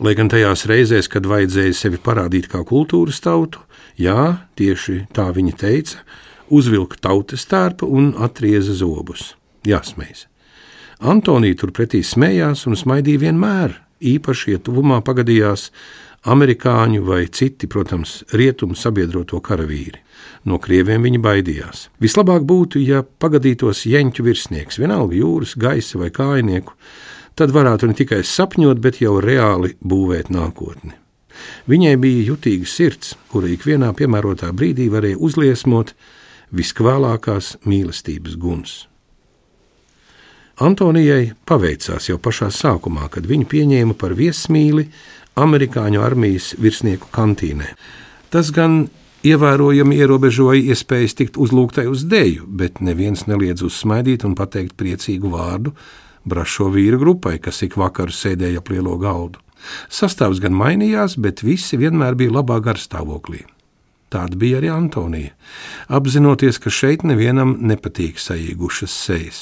Lai 0.04 0.14
gan 0.18 0.30
tajās 0.30 0.68
reizēs, 0.70 1.10
kad 1.10 1.26
vajadzēja 1.26 1.74
sevi 1.74 1.98
parādīt 2.02 2.50
kā 2.52 2.62
kultūras 2.68 3.18
tautu, 3.24 3.64
jā, 3.98 4.46
tieši 4.60 5.08
tā 5.14 5.32
viņa 5.34 5.56
teica, 5.58 6.04
uzvilka 6.54 7.00
tautas 7.02 7.48
tērpa 7.50 7.90
un 7.90 8.14
atrieza 8.22 8.78
zobus. 8.78 9.34
Jāsmējas. 9.66 10.28
Antonija 11.02 11.58
turpretī 11.58 12.04
smējās 12.06 12.66
un 12.70 12.78
smaidīja 12.78 13.26
vienmēr, 13.26 13.74
īpaši, 14.02 14.56
ja 14.56 14.60
tuvumā 14.64 15.00
pagadījās 15.06 15.72
amerikāņu 16.28 17.04
vai 17.08 17.26
citi, 17.32 17.70
protams, 17.72 18.22
rietumu 18.36 18.76
sabiedroto 18.76 19.40
karavīri. 19.44 20.02
No 20.48 20.60
krieviem 20.64 21.06
viņi 21.06 21.22
baidījās. 21.24 21.88
Vislabāk 22.04 22.46
būtu, 22.48 22.82
ja 22.84 23.04
pagadītos 23.04 23.86
jeņķu 23.88 24.26
virsnieks, 24.26 24.80
vienalga 24.82 25.16
jūras, 25.18 25.56
gaisa 25.60 26.02
vai 26.02 26.10
kājnieku, 26.14 26.74
tad 27.38 27.54
varētu 27.56 27.92
ne 27.92 27.98
tikai 27.98 28.24
sapņot, 28.26 28.82
bet 28.84 29.02
jau 29.02 29.18
reāli 29.24 29.76
būvēt 29.82 30.32
nākotni. 30.34 30.96
Viņai 31.70 31.96
bija 32.02 32.26
jutīga 32.32 32.68
sirds, 32.68 33.14
kura 33.32 33.50
ikvienā 33.54 33.92
piemērotā 33.98 34.50
brīdī 34.58 34.90
varēja 34.90 35.20
uzliesmot 35.22 35.94
viskvēlākās 36.56 37.58
mīlestības 37.68 38.38
guns. 38.42 38.78
Antonijai 40.58 41.36
paveicās 41.46 42.08
jau 42.10 42.18
pašā 42.18 42.48
sākumā, 42.50 43.12
kad 43.14 43.28
viņu 43.30 43.46
pieņēma 43.52 43.94
par 43.94 44.16
viesmīli 44.18 44.88
amerikāņu 45.38 46.02
armijas 46.02 46.56
virsnieku 46.58 47.12
kantīnē. 47.14 47.76
Tas 48.34 48.50
gan 48.56 48.88
ievērojami 49.28 50.00
ierobežoja 50.02 50.74
iespējas 50.74 51.14
tikt 51.20 51.38
uzlūgtai 51.38 51.86
uz 51.92 52.08
deju, 52.10 52.48
bet 52.50 52.82
neviens 52.82 53.28
neliedz 53.30 53.62
uzsmaidīt 53.68 54.26
un 54.26 54.34
pateikt 54.38 54.74
priecīgu 54.80 55.30
vārdu 55.34 55.76
brašo 56.28 56.72
vīru 56.74 57.00
grupai, 57.02 57.38
kas 57.40 57.62
ik 57.64 57.78
vakaru 57.78 58.12
sēdēja 58.14 58.64
ap 58.64 58.72
lielo 58.74 58.98
galdu. 58.98 59.40
Sastāvs 59.94 60.42
gan 60.42 60.58
mainījās, 60.58 61.20
bet 61.22 61.46
visi 61.46 61.78
vienmēr 61.78 62.18
bija 62.18 62.34
labā 62.40 62.58
garstāvoklī. 62.66 63.46
Tāda 64.08 64.40
bija 64.40 64.62
arī 64.62 64.70
Antonija, 64.72 65.34
apzinoties, 65.92 66.62
ka 66.64 66.72
šeit 66.72 67.02
nevienam 67.04 67.58
nepatīk 67.68 68.22
saīgušas 68.24 68.94
sejas. 69.04 69.40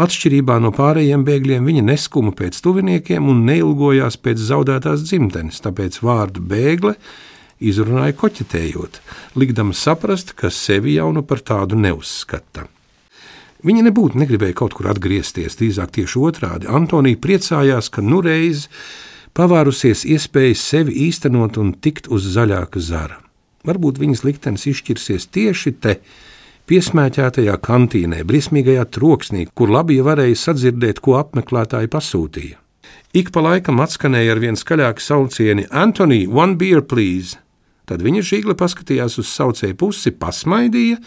Atšķirībā 0.00 0.56
no 0.64 0.70
pārējiem 0.72 1.26
bēgļiem, 1.28 1.66
viņa 1.68 1.82
neskuma 1.90 2.32
pēc 2.32 2.56
tuviniekiem 2.64 3.28
un 3.28 3.44
neilgojās 3.44 4.16
pēc 4.24 4.40
zaudētās 4.48 5.04
dzimtenes, 5.04 5.60
tāpēc 5.60 6.00
vārdu 6.00 6.40
bēgle 6.40 6.94
izrunāja 7.60 8.16
koķetējot, 8.16 8.98
likdama 9.36 9.76
saprast, 9.76 10.32
ka 10.32 10.48
sevi 10.48 10.96
jau 10.96 11.10
nu 11.12 11.26
par 11.28 11.44
tādu 11.44 11.76
neuzskata. 11.76 12.64
Viņa 13.68 13.88
nebūtu 13.90 14.22
negribēja 14.22 14.56
kaut 14.56 14.78
kur 14.78 14.88
atgriezties, 14.88 15.58
drīzāk 15.60 15.92
tieši 15.98 16.20
otrādi. 16.22 16.70
Antonija 16.70 17.18
priecājās, 17.20 17.92
ka 17.92 18.00
nu 18.00 18.22
reiz 18.24 18.70
pavārusies 19.36 20.06
iespēja 20.08 20.56
sevi 20.56 20.94
īstenot 21.10 21.58
un 21.60 21.74
tikt 21.76 22.08
uz 22.08 22.24
zaļāka 22.38 22.80
zara. 22.80 23.18
Varbūt 23.66 23.98
viņas 23.98 24.24
liktenis 24.26 24.68
izšķirsies 24.70 25.26
tieši 25.34 25.72
te, 25.82 25.98
piesmēķētajā 26.68 27.56
kantīnē, 27.64 28.22
briesmīgajā 28.28 28.84
troksnī, 28.94 29.48
kur 29.56 29.72
labi 29.72 29.98
varēja 30.04 30.38
sadzirdēt, 30.44 31.00
ko 31.02 31.16
apmeklētāji 31.18 31.90
pasūtīja. 31.92 32.60
Ik 33.16 33.32
pa 33.32 33.42
laikam 33.42 33.80
atskanēja 33.80 34.34
ar 34.34 34.40
vien 34.42 34.58
skaļāku 34.58 35.02
saucieni: 35.02 35.66
Antoni, 35.72 36.26
one 36.28 36.58
beer, 36.60 36.84
please! 36.84 37.40
Tad 37.88 38.04
viņa 38.04 38.20
žīgle 38.30 38.54
paskatījās 38.58 39.16
uz 39.22 39.30
saucēju 39.32 39.78
pusi, 39.80 40.12
pasmaidīja 40.12 40.98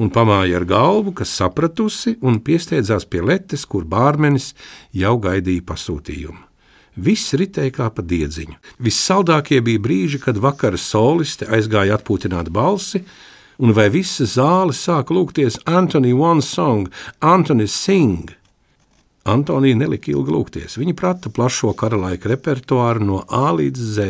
un 0.00 0.12
pamāja 0.14 0.60
ar 0.60 0.66
galvu, 0.70 1.12
kas 1.18 1.32
sapratusi, 1.34 2.14
un 2.22 2.38
piesteidzās 2.46 3.08
pie 3.10 3.24
letes, 3.26 3.66
kur 3.66 3.84
bārmenis 3.84 4.52
jau 4.94 5.16
gaidīja 5.20 5.66
pasūtījumu. 5.66 6.49
Viss 7.00 7.32
ritēja 7.38 7.72
kā 7.72 7.88
pa 7.94 8.04
diedziņu. 8.04 8.58
Vissaldākie 8.84 9.60
bija 9.64 9.80
brīži, 9.80 10.20
kad 10.20 10.40
vakara 10.40 10.78
soliste 10.80 11.48
aizgāja 11.48 11.96
atpūtināt 11.96 12.50
balsi, 12.52 13.02
un 13.60 13.72
vai 13.76 13.88
visa 13.92 14.26
zāle 14.28 14.76
sāka 14.76 15.16
lūgties 15.16 15.60
Antoni 15.68 16.12
One 16.12 16.44
Song, 16.44 16.90
Antoni 17.20 17.68
Sing. 17.68 18.30
Antonija 19.28 19.76
nelika 19.76 20.12
ilgi 20.12 20.32
lūgties. 20.32 20.76
Viņa 20.80 20.96
prata 20.96 21.32
plašo 21.32 21.72
karalaika 21.76 22.30
repertuāru 22.32 23.04
no 23.04 23.24
A 23.28 23.50
līdz 23.56 23.88
Z, 23.96 24.06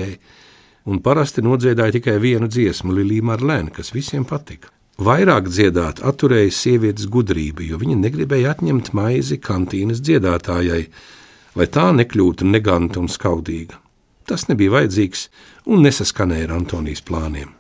un 0.91 1.01
parasti 1.03 1.43
nodziedāja 1.43 1.99
tikai 1.99 2.19
vienu 2.23 2.49
dziesmu, 2.51 2.95
Lilija 2.95 3.27
Marlēna, 3.31 3.75
kas 3.75 3.93
visiem 3.95 4.27
patika. 4.27 4.71
Vairāk 5.01 5.49
dziedāt 5.49 6.03
atturēja 6.05 6.53
sievietes 6.53 7.09
gudrību, 7.09 7.65
jo 7.71 7.79
viņa 7.81 7.97
negribēja 8.03 8.53
atņemt 8.53 8.93
maizi 8.97 9.39
kantīnas 9.41 10.03
dziedātājai, 10.05 10.83
lai 11.59 11.67
tā 11.71 11.91
nekļūtu 11.97 12.47
neganta 12.49 13.01
un 13.01 13.09
skaudīga. 13.11 13.79
Tas 14.29 14.47
nebija 14.47 14.77
vajadzīgs 14.77 15.27
un 15.71 15.83
nesaskanēja 15.87 16.49
ar 16.49 16.59
Antonijas 16.61 17.03
plāniem. 17.07 17.51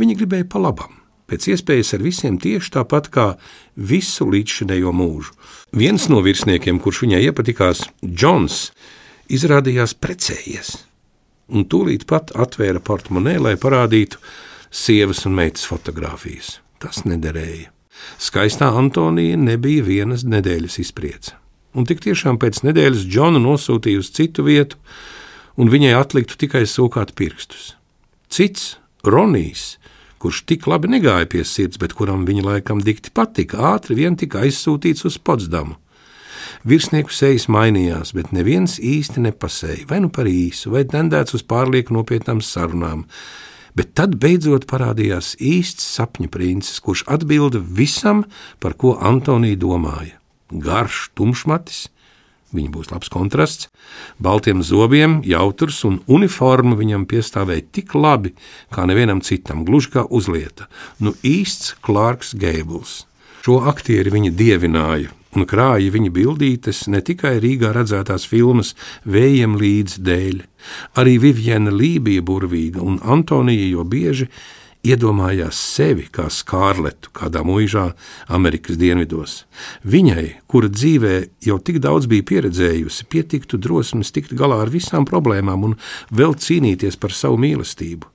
Viņa 0.00 0.16
gribēja 0.16 0.46
pa 0.48 0.60
labam, 0.62 0.96
pēc 1.28 1.50
iespējas 1.52 1.94
ar 1.96 2.04
visiem 2.04 2.38
tieši 2.40 2.72
tāpat 2.78 3.10
kā 3.12 3.26
visu 3.76 4.28
līdzšinējo 4.32 4.92
mūžu. 4.96 5.36
Viens 5.76 6.08
no 6.12 6.22
virsniekiem, 6.24 6.80
kurš 6.80 7.04
viņai 7.04 7.22
iepatikās, 7.28 7.84
Džons, 8.04 8.70
izrādījās 9.32 9.96
precējies, 10.00 10.74
un 11.52 11.68
tūlīt 11.68 12.06
pat 12.08 12.32
atvēra 12.36 12.80
portmonē, 12.84 13.38
lai 13.40 13.56
parādītu 13.60 14.20
sievas 14.70 15.24
un 15.28 15.36
meitas 15.36 15.66
fotogrāfijas. 15.68 16.60
Tas 16.80 17.04
nederēja. 17.08 17.72
Skaistā 18.20 18.68
Antonija 18.76 19.36
nebija 19.40 19.84
vienas 19.84 20.24
nedēļas 20.28 20.78
izpriece 20.84 21.40
un 21.76 21.86
tik 21.88 22.00
tiešām 22.04 22.40
pēc 22.40 22.62
nedēļas 22.66 23.04
Džonu 23.06 23.42
nosūtīja 23.44 24.00
uz 24.00 24.10
citu 24.16 24.46
vietu, 24.46 24.80
un 25.60 25.70
viņai 25.72 25.94
atliktu 25.98 26.38
tikai 26.40 26.64
sūkāt 26.68 27.14
pirkstus. 27.18 27.74
Cits, 28.32 28.76
Ronijs, 29.06 29.76
kurš 30.20 30.42
tik 30.48 30.66
labi 30.66 30.90
negāja 30.90 31.28
pie 31.30 31.44
sirds, 31.46 31.78
bet 31.80 31.94
kuram 31.96 32.24
viņa 32.28 32.44
laikam 32.46 32.80
dikti 32.82 33.12
patika, 33.14 33.74
ātri 33.74 33.98
vien 34.00 34.16
tika 34.18 34.42
aizsūtīts 34.46 35.06
uz 35.08 35.18
Potsdamu. 35.20 35.76
Virsnieku 36.66 37.12
sejas 37.14 37.46
mainījās, 37.52 38.12
bet 38.16 38.32
neviens 38.34 38.78
īsti 38.82 39.22
nepasēja, 39.28 39.86
vai 39.90 40.00
nu 40.02 40.10
par 40.10 40.26
īsu, 40.30 40.72
vai 40.74 40.86
tendēts 40.88 41.36
uz 41.36 41.44
pārlieku 41.46 41.94
nopietnām 41.94 42.42
sarunām. 42.42 43.04
Bet 43.76 43.92
tad 43.98 44.16
beidzot 44.22 44.64
parādījās 44.70 45.34
īsts 45.42 45.84
sapņu 45.98 46.30
princis, 46.32 46.80
kurš 46.80 47.04
atbilda 47.12 47.60
visam, 47.60 48.24
par 48.58 48.74
ko 48.78 48.96
Antonija 48.98 49.58
domāja 49.60 50.16
garš 50.50 51.10
tumšmatis, 51.18 51.86
Viņa 52.54 52.70
būs 52.70 52.92
labs 52.92 53.10
kontrasts, 53.10 53.68
baltiem 54.22 54.62
zobiem, 54.62 55.18
jautrs 55.26 55.80
un 55.88 55.98
uniforma 56.06 56.76
viņam 56.78 57.04
piestāvēja 57.10 57.66
tik 57.74 57.94
labi, 57.98 58.36
kā 58.70 58.86
nevienam 58.86 59.20
citam, 59.20 59.64
gluži 59.66 59.90
kā 59.96 60.06
uzlieta. 60.06 60.68
Nu 61.02 61.16
īsts 61.26 61.74
Clarks 61.84 62.36
Gēbls. 62.38 63.02
Šo 63.42 63.60
aktieri 63.70 64.14
viņa 64.14 64.32
dievināja 64.38 65.12
un 65.36 65.44
krāja 65.48 65.92
viņa 65.92 66.10
bildītes 66.14 66.86
ne 66.92 67.02
tikai 67.04 67.36
Rīgā 67.42 67.72
redzētās 67.76 68.24
filmas 68.30 68.72
Vējiem 69.04 69.58
līdz 69.60 69.98
dēļ, 70.06 70.38
arī 71.02 71.18
Viviena 71.22 71.74
Lī 71.74 71.96
bija 72.02 72.24
burvīga 72.26 72.80
un 72.82 72.98
Antonija 73.04 73.68
jo 73.68 73.84
bieži 73.84 74.30
iedomājās 74.86 75.58
sevi 75.74 76.06
kā 76.12 76.26
skārletu 76.32 77.10
kādā 77.16 77.42
mūžā 77.46 77.90
Amerikas 78.32 78.78
dienvidos. 78.80 79.44
Viņai, 79.84 80.42
kura 80.50 80.70
dzīvē 80.72 81.14
jau 81.46 81.58
tik 81.58 81.80
daudz 81.84 82.08
bija 82.10 82.26
pieredzējusi, 82.30 83.08
pietiktu 83.10 83.58
drosmes 83.58 84.12
tikt 84.14 84.34
galā 84.38 84.60
ar 84.64 84.72
visām 84.72 85.06
problēmām 85.08 85.70
un 85.70 85.78
vēl 86.10 86.36
cīnīties 86.38 86.98
par 87.00 87.14
savu 87.16 87.40
mīlestību. 87.42 88.10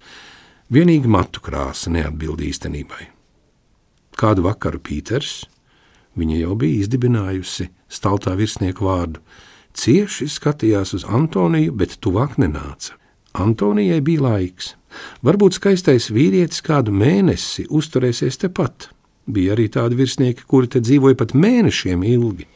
Vienīgi 0.72 1.12
matu 1.12 1.44
krāsa 1.44 1.92
neatbild 1.92 2.44
īstenībai. 2.48 3.10
Kādu 4.16 4.46
vakaru 4.46 4.80
Pīters, 4.80 5.42
viņa 6.16 6.42
jau 6.46 6.56
bija 6.60 6.86
izdibinājusi 6.86 7.68
staltā 7.92 8.38
virsnieku 8.40 8.88
vārdu, 8.88 9.20
cieši 9.76 10.30
skatījās 10.32 10.96
uz 10.96 11.08
Antoniju, 11.08 11.76
bet 11.76 12.00
tuvāk 12.04 12.38
nenāca. 12.40 13.01
Antonijai 13.34 14.02
bija 14.04 14.26
laiks. 14.26 14.74
Varbūt 15.24 15.56
skaistais 15.56 16.10
vīrietis 16.12 16.63
kādu 16.65 16.91
mēnesi 16.91 17.67
uzturēsies 17.72 18.41
tepat. 18.41 18.89
Bija 19.32 19.54
arī 19.54 19.67
tādi 19.72 19.96
virsnieki, 19.96 20.44
kuri 20.50 20.67
te 20.74 20.82
dzīvoja 20.82 21.15
pat 21.20 21.32
mēnešiem 21.38 22.02
ilgi. 22.10 22.48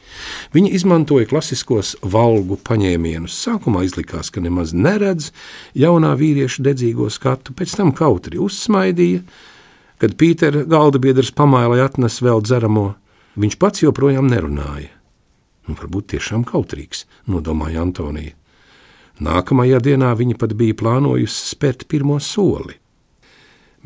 Viņi 0.52 0.72
izmantoja 0.76 1.28
klasiskos 1.30 1.94
valgu 2.02 2.58
paņēmienus. 2.66 3.36
Sākumā 3.46 3.84
izlikās, 3.86 4.32
ka 4.34 4.42
nemaz 4.44 4.74
neredz 4.74 5.30
jaunā 5.78 6.12
vīrieša 6.18 6.66
dedzīgo 6.66 7.08
skatu, 7.12 7.54
pēc 7.56 7.76
tam 7.78 7.94
kautri 7.96 8.42
uzsmaidīja. 8.42 9.22
Kad 10.02 10.18
Pītera 10.20 10.66
galda 10.68 11.00
biedrs 11.00 11.30
pamāja 11.32 11.86
atnes 11.86 12.18
vēl 12.20 12.42
dzeramo, 12.44 12.90
viņš 13.40 13.56
pats 13.62 13.86
joprojām 13.86 14.28
nerunāja. 14.28 14.90
Nu, 15.66 15.78
varbūt 15.78 16.12
tiešām 16.12 16.44
kautrīgs, 16.46 17.06
nodomāja 17.30 17.86
Antonija. 17.86 18.34
Nākamajā 19.16 19.78
dienā 19.80 20.10
viņa 20.12 20.34
pat 20.36 20.52
bija 20.52 20.76
plānojusi 20.76 21.54
spērt 21.54 21.86
pirmo 21.88 22.18
soli. 22.20 22.74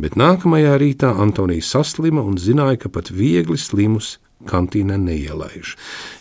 Bet 0.00 0.16
nākamajā 0.18 0.72
rītā 0.80 1.12
Antonija 1.22 1.62
saslima 1.62 2.24
un 2.26 2.38
zināja, 2.40 2.80
ka 2.82 2.88
pat 2.90 3.12
viegli 3.14 3.58
slimus 3.60 4.16
kantīnē 4.48 4.96
neielaiž. 4.98 5.76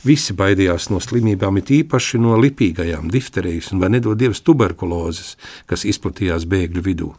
Visi 0.06 0.36
baidījās 0.38 0.90
no 0.94 1.00
slimībām, 1.02 1.58
it 1.58 1.72
īpaši 1.74 2.20
no 2.22 2.36
lipīgajām, 2.38 3.10
difterijas 3.10 3.72
un 3.74 3.82
vai 3.82 3.90
nedod 3.96 4.20
dievs 4.20 4.44
tuberkulozes, 4.46 5.38
kas 5.66 5.88
izplatījās 5.90 6.46
bēgļu 6.52 6.86
vidū. 6.86 7.10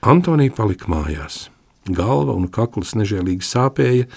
Antonija 0.00 0.56
palika 0.56 0.90
mājās. 0.90 1.46
Galva 1.86 2.34
un 2.34 2.48
kakls 2.50 2.96
nežēlīgi 2.98 3.46
sāpēja, 3.46 4.10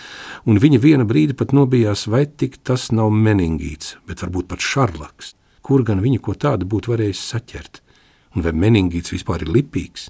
un 0.49 0.57
viņa 0.63 0.81
viena 0.81 1.05
brīdi 1.05 1.37
pat 1.37 1.53
nobijās, 1.53 2.07
vai 2.07 2.25
tik 2.25 2.57
tas 2.63 2.89
nav 2.95 3.13
meningīts, 3.13 3.97
bet 4.07 4.25
varbūt 4.25 4.49
pat 4.49 4.65
šarlaks 4.65 5.35
kur 5.63 5.85
gan 5.87 6.03
viņa 6.03 6.19
ko 6.23 6.35
tādu 6.35 6.67
būtu 6.69 6.93
varējis 6.93 7.23
saķert, 7.31 7.79
un 8.35 8.45
vai 8.45 8.53
meningīts 8.65 9.15
vispār 9.15 9.45
ir 9.45 9.53
lipīgs. 9.55 10.09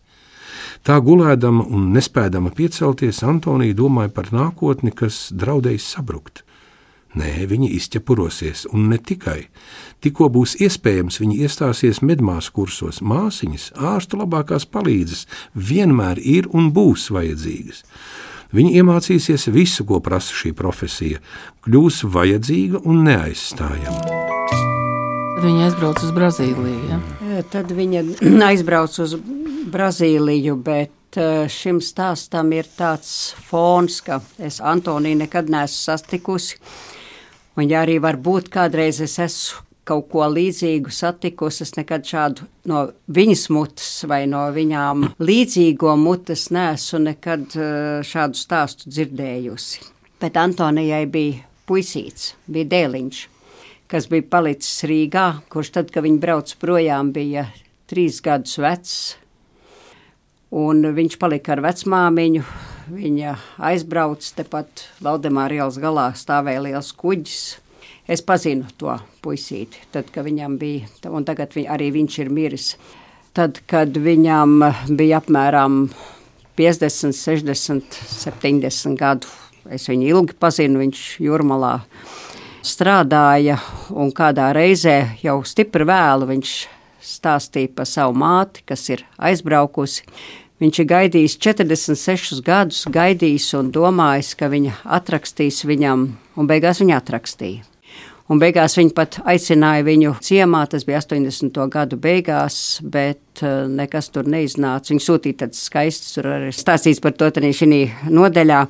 Tā 0.84 0.98
gulēdama 1.00 1.66
un 1.72 1.92
nespēdama 1.96 2.52
piecelties, 2.56 3.22
Antonija 3.24 3.76
domāja 3.78 4.12
par 4.14 4.34
nākotni, 4.36 4.92
kas 4.96 5.30
draudējis 5.32 5.94
sabrukt. 5.96 6.44
Nē, 7.14 7.46
viņa 7.46 7.70
izķepurosies, 7.78 8.66
un 8.74 8.88
ne 8.90 8.98
tikai. 8.98 9.46
Tikko 10.02 10.32
būs 10.34 10.56
iespējams, 10.66 11.20
viņa 11.22 11.38
iestāsies 11.46 12.02
medmāsu 12.02 12.56
kursos, 12.58 13.04
māsiņas, 13.06 13.70
ārstu 13.78 14.18
labākās 14.24 14.66
palīdzes, 14.66 15.28
vienmēr 15.54 16.18
ir 16.18 16.50
un 16.58 16.72
būs 16.74 17.12
vajadzīgas. 17.14 17.86
Viņa 18.54 18.76
iemācīsies 18.82 19.48
visu, 19.54 19.86
ko 19.86 20.02
prasa 20.02 20.34
šī 20.34 20.56
profesija, 20.58 21.22
kļūs 21.66 22.04
vajadzīga 22.18 22.84
un 22.86 23.06
neaizstājama. 23.06 24.23
Viņa 25.44 25.66
aizbrauca 25.66 26.06
uz 26.06 26.12
Brazīliju. 26.16 26.82
Ja? 26.88 26.98
Tad 27.52 27.72
viņa 27.76 28.02
aizbrauca 28.50 29.02
uz 29.04 29.18
Brazīliju, 29.74 30.54
bet 30.64 31.18
šim 31.52 31.82
stāstam 31.84 32.54
ir 32.56 32.70
tāds 32.78 33.34
fons, 33.50 33.98
ka 34.06 34.22
es 34.40 34.62
Antoniju 34.64 35.20
nekad 35.20 35.52
neesmu 35.52 35.82
sastikusi. 35.82 36.62
Un, 37.58 37.68
ja 37.68 37.82
arī 37.84 37.98
varbūt 38.02 38.48
kādreiz 38.54 39.02
es 39.04 39.18
esmu 39.20 39.66
kaut 39.84 40.08
ko 40.14 40.30
līdzīgu 40.32 40.94
satikusi, 40.96 41.66
es 41.68 41.76
nekad 41.76 42.08
šādu 42.08 42.48
no 42.72 42.86
viņas 43.12 43.44
mutes 43.52 43.92
vai 44.08 44.22
no 44.32 44.46
viņām 44.56 45.10
līdzīgo 45.20 45.98
mutes 46.00 46.48
neesmu 46.56 47.04
nekad 47.10 47.60
šādu 48.08 48.40
stāstu 48.40 48.96
dzirdējusi. 48.96 49.84
Bet 50.24 50.40
Antonijai 50.40 51.04
bija 51.12 51.44
puisīts, 51.68 52.32
bija 52.48 52.72
dēliņš 52.78 53.26
kas 53.94 54.08
bija 54.10 54.26
palicis 54.26 54.88
Rīgā, 54.90 55.28
kurš 55.54 55.70
tad, 55.76 55.92
kad 55.94 56.02
viņi 56.02 56.18
brauca 56.22 56.56
projām, 56.58 57.12
bija 57.14 57.46
trīs 57.90 58.24
gadus 58.26 58.58
vecs. 58.58 58.94
Un 60.54 60.82
viņš 60.98 61.18
palika 61.22 61.54
ar 61.54 61.62
vecmāmiņu. 61.62 62.42
Viņa 62.94 63.36
aizbrauca 63.70 64.32
tepat 64.40 64.88
Valdemāra 65.06 65.60
ielas 65.60 65.78
galā, 65.82 66.08
stāvēja 66.18 66.66
liels 66.66 66.90
kuģis. 66.98 67.44
Es 68.10 68.26
pazinu 68.26 68.66
to 68.82 68.98
puisīti, 69.24 69.86
tad, 69.94 70.10
kad 70.12 70.26
viņam 70.26 70.58
bija, 70.60 70.90
un 71.14 71.24
tagad 71.30 71.54
vi, 71.56 71.68
arī 71.70 71.94
viņš 71.94 72.20
ir 72.26 72.34
miris. 72.34 72.74
Tad, 73.38 73.62
kad 73.70 73.94
viņam 73.94 74.58
bija 74.90 75.22
apmēram 75.22 75.86
50, 76.58 77.14
60, 77.14 78.02
70 78.18 79.00
gadu, 79.00 79.30
es 79.70 79.86
viņu 79.90 80.10
ilgi 80.10 80.42
pazinu, 80.42 80.82
viņš 80.82 81.08
jūrmalā 81.24 81.78
strādāja, 82.64 83.58
un 83.92 84.14
kādā 84.16 84.52
reizē 84.56 85.18
jau 85.24 85.42
stipri 85.48 85.88
vēlu 85.88 86.30
viņš 86.32 86.54
stāstīja 87.04 87.74
par 87.76 87.90
savu 87.90 88.16
māti, 88.18 88.64
kas 88.68 88.88
ir 88.94 89.04
aizbraukusi. 89.20 90.08
Viņš 90.64 90.80
ir 90.80 90.88
gaidījis 90.88 91.36
46 91.44 92.40
gadus, 92.46 92.86
gaidījis 92.88 93.50
un 93.60 93.74
domājis, 93.76 94.32
ka 94.40 94.48
viņa 94.54 94.80
atrakstīs 95.00 95.66
viņam, 95.68 96.08
un 96.40 96.50
beigās 96.50 96.80
viņa 96.80 97.02
atrakstīja. 97.02 97.68
Un 98.32 98.40
beigās 98.40 98.78
viņi 98.80 98.94
pat 98.96 99.18
aicināja 99.28 99.84
viņu 99.84 100.14
ciemā, 100.24 100.62
tas 100.72 100.86
bija 100.88 101.02
80. 101.02 101.58
gadu 101.74 101.98
beigās, 102.00 102.80
bet 102.80 103.44
uh, 103.44 103.66
nekas 103.68 104.08
tur 104.16 104.30
neiznāca. 104.32 104.94
Viņi 104.94 105.04
sūtīja 105.04 105.42
tādas 105.42 105.66
skaistas, 105.68 106.16
tur 106.16 106.30
arī 106.32 106.54
stāstīts 106.56 107.04
par 107.04 107.18
to 107.20 107.28
šī 107.28 107.82
nodeļā, 108.08 108.62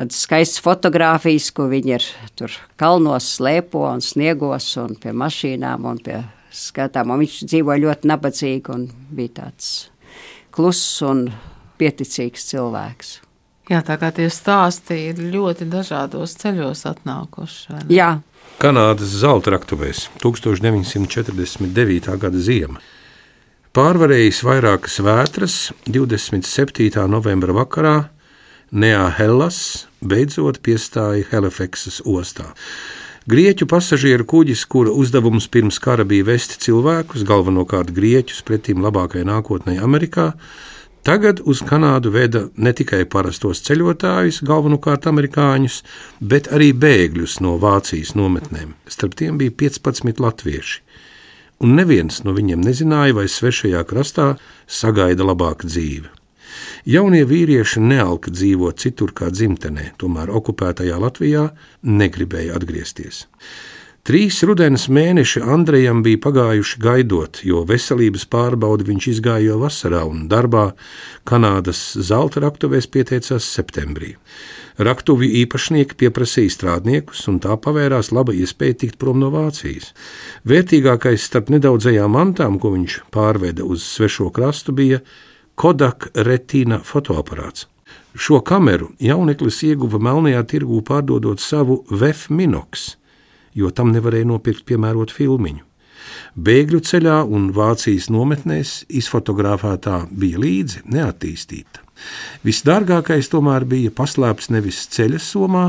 tādas 0.00 0.24
skaistas 0.24 0.62
fotogrāfijas, 0.64 1.50
ko 1.52 1.68
viņi 1.68 1.92
ir 1.98 2.04
tur 2.38 2.54
kalnos 2.80 3.26
slēpo 3.36 3.84
un 3.90 4.00
sniegos 4.00 4.72
un 4.80 4.96
pie 4.96 5.12
mašīnām 5.12 5.84
un 5.90 6.00
pie 6.00 6.22
skatām. 6.56 7.12
Un 7.12 7.20
viņš 7.20 7.42
dzīvoja 7.50 7.84
ļoti 7.84 8.08
nabadzīgi 8.08 8.72
un 8.72 8.86
bija 9.12 9.34
tāds 9.42 9.90
kluss 10.56 11.02
un 11.04 11.26
pieticīgs 11.80 12.48
cilvēks. 12.48 13.18
Jā, 13.70 13.82
tā 13.86 13.98
kā 14.00 14.08
tie 14.10 14.26
stāsti 14.32 14.96
ir 15.10 15.20
ļoti 15.30 15.68
dažādos 15.70 16.34
ceļos 16.40 16.86
atnākuši. 16.90 17.84
Jā, 17.92 18.16
Kanādas 18.60 19.12
zelta 19.20 19.54
raktuvēs 19.54 20.08
1949. 20.20 22.16
gada 22.20 22.40
ziema. 22.40 22.80
Pārvarējis 23.76 24.40
vairākas 24.42 24.98
vētras, 25.06 25.58
27. 25.86 26.90
novembra 27.06 27.54
vakarā 27.60 27.94
Neā 28.74 29.06
Hellas 29.16 29.89
beidzot 30.00 30.62
piestāja 30.64 31.28
Helefeksas 31.30 32.00
ostā. 32.06 32.50
Grieķu 33.30 33.68
pasažieru 33.68 34.24
kuģis, 34.24 34.64
kura 34.66 34.90
uzdevums 34.96 35.46
pirms 35.52 35.78
kara 35.78 36.06
bija 36.08 36.26
vest 36.32 36.56
cilvēkus, 36.64 37.26
galvenokārt 37.28 37.92
grieķus, 37.94 38.42
pretīm 38.48 38.80
labākajai 38.82 39.28
nākotnē 39.28 39.76
Amerikā, 39.84 40.32
Tagad 41.00 41.38
uz 41.48 41.62
Kanādu 41.64 42.10
veda 42.12 42.42
ne 42.60 42.74
tikai 42.76 43.06
parastos 43.08 43.62
ceļotājus, 43.64 44.42
galvenokārt 44.44 45.08
amerikāņus, 45.08 45.78
bet 46.20 46.50
arī 46.52 46.74
bēgļus 46.76 47.38
no 47.40 47.54
Vācijas 47.62 48.12
nometnēm. 48.18 48.74
Starp 48.84 49.16
tiem 49.16 49.40
bija 49.40 49.54
15 49.64 50.20
latvieši. 50.20 50.82
Un 51.64 51.72
neviens 51.76 52.20
no 52.24 52.36
viņiem 52.36 52.60
nezināja, 52.64 53.16
vai 53.16 53.28
svešajā 53.32 53.80
krastā 53.88 54.34
sagaida 54.68 55.24
labāka 55.24 55.68
dzīve. 55.68 56.12
Jaunie 56.88 57.26
vīrieši 57.28 57.82
nealka 57.84 58.32
dzīvot 58.32 58.80
citur 58.80 59.12
kā 59.16 59.28
dzimtenē, 59.32 59.92
tomēr 60.00 60.32
okupētajā 60.32 60.96
Latvijā 61.00 61.50
negribēja 61.84 62.56
atgriezties. 62.56 63.26
Trīs 64.00 64.38
rudens 64.48 64.86
mēneši 64.88 65.42
Andrejam 65.44 65.98
bija 66.00 66.18
pagājuši 66.24 66.78
gaidot, 66.80 67.42
jo 67.44 67.60
veselības 67.68 68.24
pārbaudi 68.32 68.86
viņš 68.88 69.08
izgāja 69.12 69.50
jau 69.50 69.58
vasarā 69.60 70.00
un 70.08 70.22
darbā 70.30 70.70
Kanādas 71.28 71.82
zelta 72.00 72.40
raktuvēs 72.40 72.88
pieteicās 72.88 73.44
septembrī. 73.44 74.14
Raktuvi 74.80 75.28
īpašnieki 75.42 75.98
pieprasīja 76.00 76.56
strādniekus, 76.56 77.26
un 77.28 77.42
tā 77.44 77.58
pavērās 77.60 78.08
laba 78.16 78.32
iespēja 78.32 78.78
tikt 78.86 78.96
prom 78.96 79.20
no 79.20 79.28
Vācijas. 79.34 79.92
Vērtīgākais 80.48 81.28
starp 81.28 81.52
nedaudzajām 81.52 82.16
mantām, 82.16 82.56
ko 82.56 82.72
viņš 82.72 83.02
pārveda 83.12 83.68
uz 83.68 83.84
svešo 83.84 84.30
krastu, 84.32 84.72
bija 84.72 85.04
Kodak 85.60 86.06
retīna 86.16 86.78
fotoaparāts. 86.80 87.66
Šo 88.16 88.38
kameru 88.40 88.94
jauneklis 88.96 89.58
ieguva 89.68 89.98
melnajā 90.00 90.40
tirgū 90.48 90.78
pārdodot 90.88 91.42
savu 91.44 91.82
VF 91.90 92.30
Minox, 92.32 92.94
jo 93.52 93.68
tam 93.68 93.90
nevarēja 93.92 94.30
nopirkt 94.30 94.64
piemērotu 94.70 95.18
filmiņu. 95.18 95.60
Bēgļu 96.40 96.80
ceļā 96.88 97.18
un 97.28 97.50
Vācijas 97.52 98.08
nometnēs 98.08 98.72
izfotografētā 98.88 100.06
bija 100.08 100.40
līdzi 100.40 100.86
neattīstīta. 100.96 101.84
Visdārgākais 102.46 103.28
tomēr 103.28 103.68
bija 103.68 103.92
paslēpts 103.92 104.48
nevis 104.56 104.80
ceļa 104.96 105.20
somā, 105.20 105.66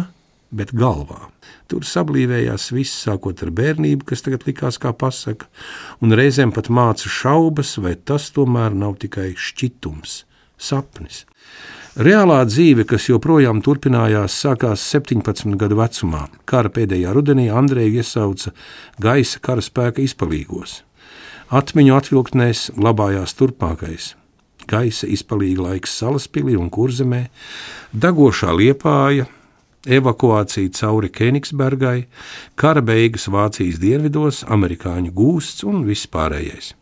bet 0.51 0.73
galvā. 0.77 1.29
Tur 1.71 1.85
sablīvējās 1.87 2.69
viss, 2.75 3.03
sākot 3.05 3.41
ar 3.45 3.51
bērnību, 3.55 4.05
kas 4.11 4.23
tagad 4.25 4.45
likās 4.47 4.79
kā 4.81 4.91
pasaka, 4.93 5.47
un 6.03 6.15
reizēm 6.17 6.53
pat 6.55 6.69
māca 6.69 7.09
šaubas, 7.09 7.77
vai 7.81 7.95
tas 7.95 8.29
tomēr 8.35 8.75
nav 8.75 8.97
tikai 9.01 9.31
šķitums, 9.39 10.21
sapnis. 10.59 11.25
Reālā 11.99 12.39
dzīve, 12.47 12.85
kas 12.87 13.09
joprojām 13.09 13.59
turpinājās, 13.63 14.37
sākās 14.45 14.85
17 14.93 15.57
gadu 15.59 15.75
vecumā. 15.81 16.29
Kara 16.47 16.71
pēdējā 16.71 17.11
rudenī 17.17 17.49
Andreju 17.51 17.99
iesauca 17.99 18.53
gaisa 19.03 19.43
karaspēka 19.43 19.99
izpalīgos. 20.05 20.81
Atmiņu 21.51 21.97
atvilktnēs 21.97 22.69
glabājās 22.79 23.35
turpmākais 23.35 24.13
gaisa 24.69 25.09
izpalīga 25.09 25.65
laiks 25.69 25.93
Salaspīlī 26.01 26.55
un 26.59 26.69
Kurzemē, 26.73 27.25
dagošā 27.91 28.53
liepāja, 28.55 29.27
evakuācija 29.86 30.72
cauri 30.78 31.10
Kenigsbergai, 31.10 32.06
kara 32.56 32.82
beigas 32.82 33.28
Vācijas 33.32 33.80
dienvidos, 33.82 34.44
amerikāņu 34.48 35.13
gūsts 35.15 35.65
un 35.67 35.84
viss 35.88 36.10
pārējais. 36.12 36.76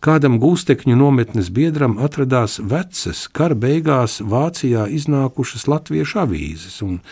Kādam 0.00 0.38
gūstekņu 0.40 0.94
nometnes 0.96 1.50
biedram 1.52 1.98
atradās 2.00 2.56
vecas, 2.64 3.26
kara 3.28 3.54
beigās 3.54 4.22
Vācijā 4.24 4.86
iznākušas 4.88 5.66
latviešu 5.68 6.22
avīzes, 6.22 6.80
un 6.86 7.02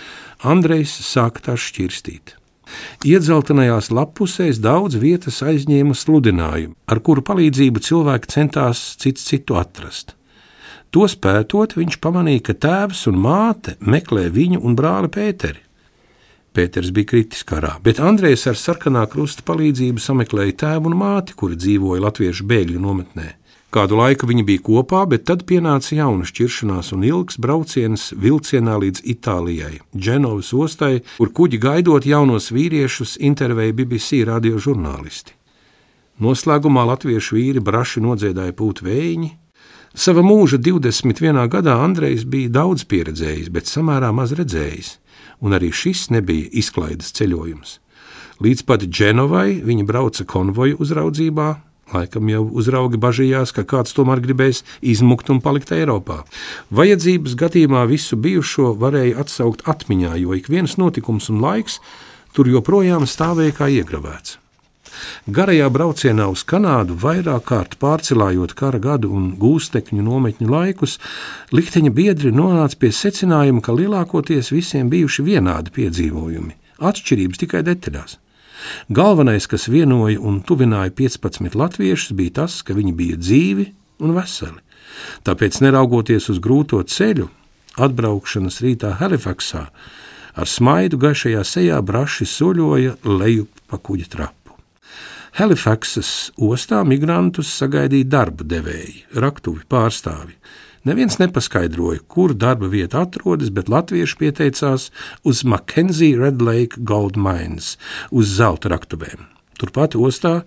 Andrejs 0.41 0.95
sāka 1.05 1.51
tās 1.51 1.67
šķirstīt. 1.69 2.39
Iedzeltenajās 3.05 3.91
lapusēs 3.93 4.61
daudz 4.65 4.97
vietas 5.01 5.41
aizņēma 5.45 5.97
sludinājumu, 5.97 6.77
ar 6.89 7.01
kuru 7.05 7.25
palīdzību 7.25 7.85
cilvēki 7.85 8.33
centās 8.33 8.85
cits 9.01 9.29
citu 9.29 9.61
atrast. 9.61 10.18
To 10.97 11.05
spētot, 11.11 11.75
viņš 11.77 11.99
pamanīja, 12.01 12.45
ka 12.49 12.55
tēvs 12.65 13.07
un 13.11 13.19
māte 13.21 13.77
meklē 13.81 14.29
viņu 14.33 14.63
un 14.65 14.77
brāli 14.79 15.11
Pēteri. 15.13 15.61
Pēters 16.57 16.89
bija 16.97 17.11
kritis 17.13 17.45
karā, 17.47 17.75
bet 17.85 18.01
Andrejs 18.01 18.47
ar 18.49 18.57
sarkanā 18.57 19.05
krusta 19.13 19.45
palīdzību 19.47 20.01
sameklēja 20.01 20.57
tēvu 20.65 20.91
un 20.91 20.97
māti, 20.99 21.37
kuri 21.39 21.59
dzīvoja 21.61 22.03
latviešu 22.07 22.47
bēgļu 22.49 22.81
nometnē. 22.83 23.29
Kādu 23.69 23.99
laiku 24.01 24.25
viņi 24.31 24.47
bija 24.49 24.63
kopā, 24.65 25.03
bet 25.13 25.27
tad 25.29 25.43
pienāca 25.45 25.93
jauna 25.93 26.25
šķiršanās 26.25 26.89
un 26.97 27.03
ilgs 27.05 27.37
brauciens 27.37 28.07
vilcienā 28.17 28.79
līdz 28.81 29.03
Itālijai, 29.13 29.83
Dženovas 29.93 30.55
ostai, 30.57 31.03
kur 31.19 31.35
kuģi 31.37 31.61
gaidot 31.61 32.09
jaunos 32.09 32.49
vīriešus 32.49 33.19
intervēja 33.29 33.77
BBC 33.77 34.23
radio 34.25 34.57
žurnālisti. 34.57 35.37
Noslēgumā 36.25 36.87
latviešu 36.89 37.37
vīri 37.37 37.61
braši 37.61 38.01
nodziedāja 38.03 38.57
pūtu 38.57 38.89
vējiņi. 38.89 39.31
Sava 39.99 40.23
mūža 40.23 40.61
21. 40.63 41.35
gadā 41.51 41.73
Andrejs 41.83 42.23
bija 42.23 42.53
daudz 42.55 42.85
pieredzējis, 42.87 43.49
bet 43.51 43.67
samērā 43.67 44.13
maz 44.15 44.31
redzējis, 44.39 44.93
un 45.43 45.57
arī 45.57 45.73
šis 45.75 46.05
nebija 46.15 46.47
izklaides 46.61 47.11
ceļojums. 47.19 47.73
Līdz 48.39 48.63
pat 48.69 48.85
Dženovai 48.87 49.59
viņi 49.67 49.89
brauca 49.89 50.23
konvoju 50.23 50.79
uzraudzībā, 50.79 51.49
Laikam 51.89 52.29
jau 52.29 52.43
uzraugi 52.61 52.99
bažījās, 53.01 53.51
ka 53.57 53.65
kāds 53.65 53.95
tomēr 53.97 54.21
gribēs 54.21 54.61
izmukt 54.85 55.31
un 55.33 55.41
palikt 55.41 55.73
Eiropā. 55.73 56.19
Vajadzības 56.69 57.33
gadījumā 57.41 57.87
visu 57.89 58.19
bijušo 58.21 58.75
varēja 58.77 59.23
atsaukt 59.25 59.65
atmiņā, 59.65 60.19
jo 60.21 60.37
ik 60.37 60.51
viens 60.53 60.77
notikums 60.77 61.31
un 61.33 61.41
laiks 61.41 61.81
tur 62.37 62.53
joprojām 62.53 63.09
stāvēja 63.09 63.57
kā 63.57 63.71
iegravēts. 63.81 64.37
Garajā 65.29 65.69
braucienā 65.73 66.29
uz 66.33 66.45
Kanādu, 66.49 66.97
vairāk 66.99 67.45
kārt 67.51 67.77
pārcelājot 67.83 68.55
kara 68.59 68.81
gadu 68.83 69.11
un 69.15 69.33
gūstekņu 69.41 70.05
nometņu 70.05 70.49
laikus, 70.49 70.99
likteņa 71.53 71.93
biedri 71.95 72.33
nonāca 72.35 72.79
pie 72.81 72.93
secinājuma, 72.95 73.65
ka 73.65 73.77
lielākoties 73.77 74.53
visiem 74.55 74.89
bijuši 74.93 75.27
vienādi 75.27 75.75
piedzīvojumi, 75.77 76.57
atšķirības 76.79 77.45
tikai 77.45 77.65
detaļās. 77.67 78.19
Galvenais, 78.91 79.47
kas 79.47 79.69
vienoja 79.71 80.21
un 80.21 80.41
tuvināja 80.43 80.91
15 80.95 81.55
latviešus, 81.59 82.15
bija 82.17 82.41
tas, 82.43 82.61
ka 82.63 82.75
viņi 82.75 82.95
bija 82.97 83.19
dzīvi 83.21 83.69
un 84.03 84.17
veseli. 84.17 84.63
Tāpēc, 85.27 85.61
neraugoties 85.63 86.29
uz 86.33 86.41
grūto 86.43 86.81
ceļu, 86.83 87.29
atbraukšanas 87.79 88.61
rītā 88.65 88.97
Halifaksā, 88.99 89.69
ar 90.39 90.51
smaidu 90.51 90.99
gaišajā 91.03 91.45
sejā 91.47 91.79
braši 91.83 92.27
soļoja 92.27 92.99
lejup 93.07 93.63
pa 93.71 93.79
kuģa 93.79 94.11
trapu. 94.15 94.38
Halifaksas 95.39 96.33
ostā 96.43 96.81
migrantus 96.89 97.51
sagaidīja 97.61 98.09
darba 98.11 98.47
devēji, 98.49 99.05
raktuvi 99.23 99.63
pārstāvi. 99.71 100.35
Neviens 100.89 101.19
nepaskaidroja, 101.21 102.01
kur 102.09 102.33
darba 102.35 102.71
vieta 102.73 103.03
atrodas, 103.05 103.51
bet 103.53 103.69
latvieši 103.69 104.17
pieteicās 104.19 104.89
uz 105.27 105.45
Mackenzie 105.45 106.17
Red 106.17 106.41
Lake 106.43 106.81
Gold 106.81 107.19
Mines, 107.21 107.77
uz 108.11 108.31
zelta 108.39 108.73
raktuvēm. 108.73 109.27
Turpat 109.59 109.99
ostā 109.99 110.45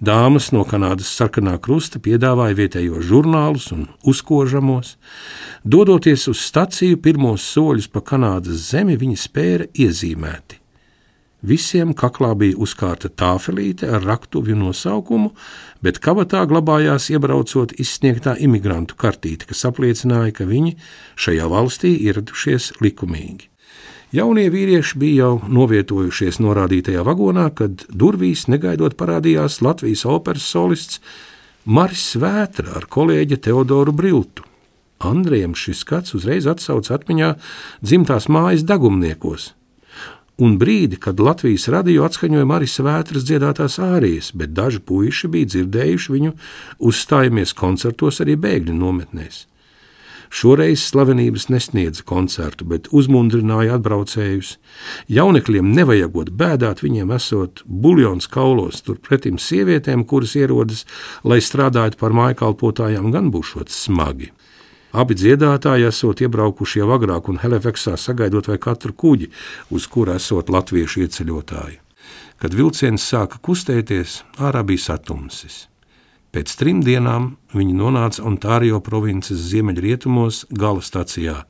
dāmas 0.00 0.50
no 0.52 0.64
Kanādas 0.68 1.12
sarkanā 1.12 1.58
krusta 1.62 2.00
piedāvāja 2.02 2.56
vietējos 2.56 3.06
žurnālus 3.06 3.70
un 3.76 3.86
uzkožamos. 4.02 4.96
Dodoties 5.62 6.26
uz 6.32 6.40
staciju, 6.48 6.98
pirmos 7.00 7.44
soļus 7.54 7.90
pa 7.92 8.02
Kanādas 8.04 8.70
zemi 8.72 8.96
viņi 9.00 9.20
spēra 9.20 9.68
iezīmēti. 9.76 10.65
Visiem 11.46 11.92
kaklā 11.94 12.32
bija 12.34 12.56
uzkārta 12.58 13.06
tāfelīte 13.06 13.86
ar 13.86 14.02
raktuvju 14.02 14.56
nosaukumu, 14.58 15.30
bet 15.78 16.00
kabatā 16.02 16.40
glabājās 16.50 17.06
iebraucot 17.12 17.76
izsniegtā 17.78 18.34
imigrantu 18.42 18.96
kartīte, 18.98 19.46
kas 19.46 19.62
apliecināja, 19.68 20.32
ka 20.34 20.46
viņi 20.48 20.74
šajā 21.14 21.46
valstī 21.52 21.92
ieradušies 22.08 22.72
likumīgi. 22.82 23.46
Jaunie 24.14 24.48
vīrieši 24.50 24.98
bija 24.98 25.26
jau 25.26 25.50
novietojušies 25.50 26.38
norādītajā 26.42 27.02
vagonā, 27.06 27.48
kad 27.54 27.86
durvīs 27.90 28.46
negaidot 28.50 28.94
parādījās 28.98 29.60
Latvijas 29.62 30.06
operas 30.06 30.46
solists 30.50 31.00
Maris 31.66 32.12
Vētra 32.18 32.76
ar 32.78 32.86
kolēģi 32.90 33.38
Teodoru 33.46 33.94
Briltu. 33.94 34.46
Andrejam 35.02 35.54
šis 35.58 35.82
skats 35.82 36.14
uzreiz 36.16 36.46
atsauca 36.48 36.94
atmiņā 36.96 37.34
dzimtās 37.84 38.30
mājas 38.32 38.62
dagumniekos, 38.64 39.50
un 40.38 40.56
brīdi, 40.60 40.98
kad 41.00 41.20
Latvijas 41.20 41.68
radio 41.72 42.04
atskaņoja 42.06 42.46
Marijas 42.48 42.78
vētras 42.84 43.24
dziedātās 43.26 43.78
ārijas, 43.82 44.30
bet 44.36 44.52
daži 44.56 44.82
puiši 44.84 45.30
bija 45.32 45.52
dzirdējuši 45.52 46.16
viņu 46.16 46.32
uzstājamies 46.90 47.56
koncertos 47.56 48.20
arī 48.24 48.36
bēgļu 48.40 48.76
nometnēs. 48.76 49.46
Šoreiz 50.36 50.82
slavenības 50.82 51.46
nesniedza 51.54 52.02
koncertu, 52.04 52.66
bet 52.66 52.88
uzmundrināja 52.90 53.76
atbraucējus. 53.78 54.56
Jaunekļiem 55.08 55.70
nevajagot 55.76 56.32
bēdāt, 56.34 56.82
viņiem 56.82 57.12
esot 57.14 57.62
buļļons 57.64 58.28
kaulos, 58.34 58.82
turpretim 58.84 59.38
sievietēm, 59.38 60.02
kuras 60.04 60.34
ierodas, 60.36 60.82
lai 61.24 61.38
strādātu 61.38 62.00
par 62.02 62.16
mājkalpotājām, 62.16 63.12
gan 63.14 63.30
būšot 63.34 63.72
smagi. 63.72 64.32
Abi 64.96 65.12
dziedātāji 65.12 65.84
esot 65.90 66.22
iebraukuši 66.24 66.80
jau 66.80 66.86
agrāk 66.94 67.26
un 67.28 67.36
Halifaksā 67.42 67.98
sagaidot 68.00 68.46
vai 68.48 68.56
katru 68.56 68.94
kuģi, 68.96 69.26
uz 69.68 69.84
kura 69.92 70.14
esot 70.16 70.48
latviešu 70.48 71.02
ieceļotāji. 71.04 71.82
Kad 72.40 72.56
vilciens 72.56 73.04
sāka 73.04 73.36
kustēties, 73.44 74.22
ārā 74.40 74.62
bija 74.64 74.86
satumsis. 74.86 75.66
Pēc 76.32 76.56
trim 76.56 76.80
dienām 76.84 77.34
viņi 77.52 77.76
nonāca 77.76 78.24
Ontārio 78.24 78.80
provinces 78.80 79.44
ziemeļrietumos 79.50 80.46
gala 80.64 80.80
stacijā, 80.80 81.42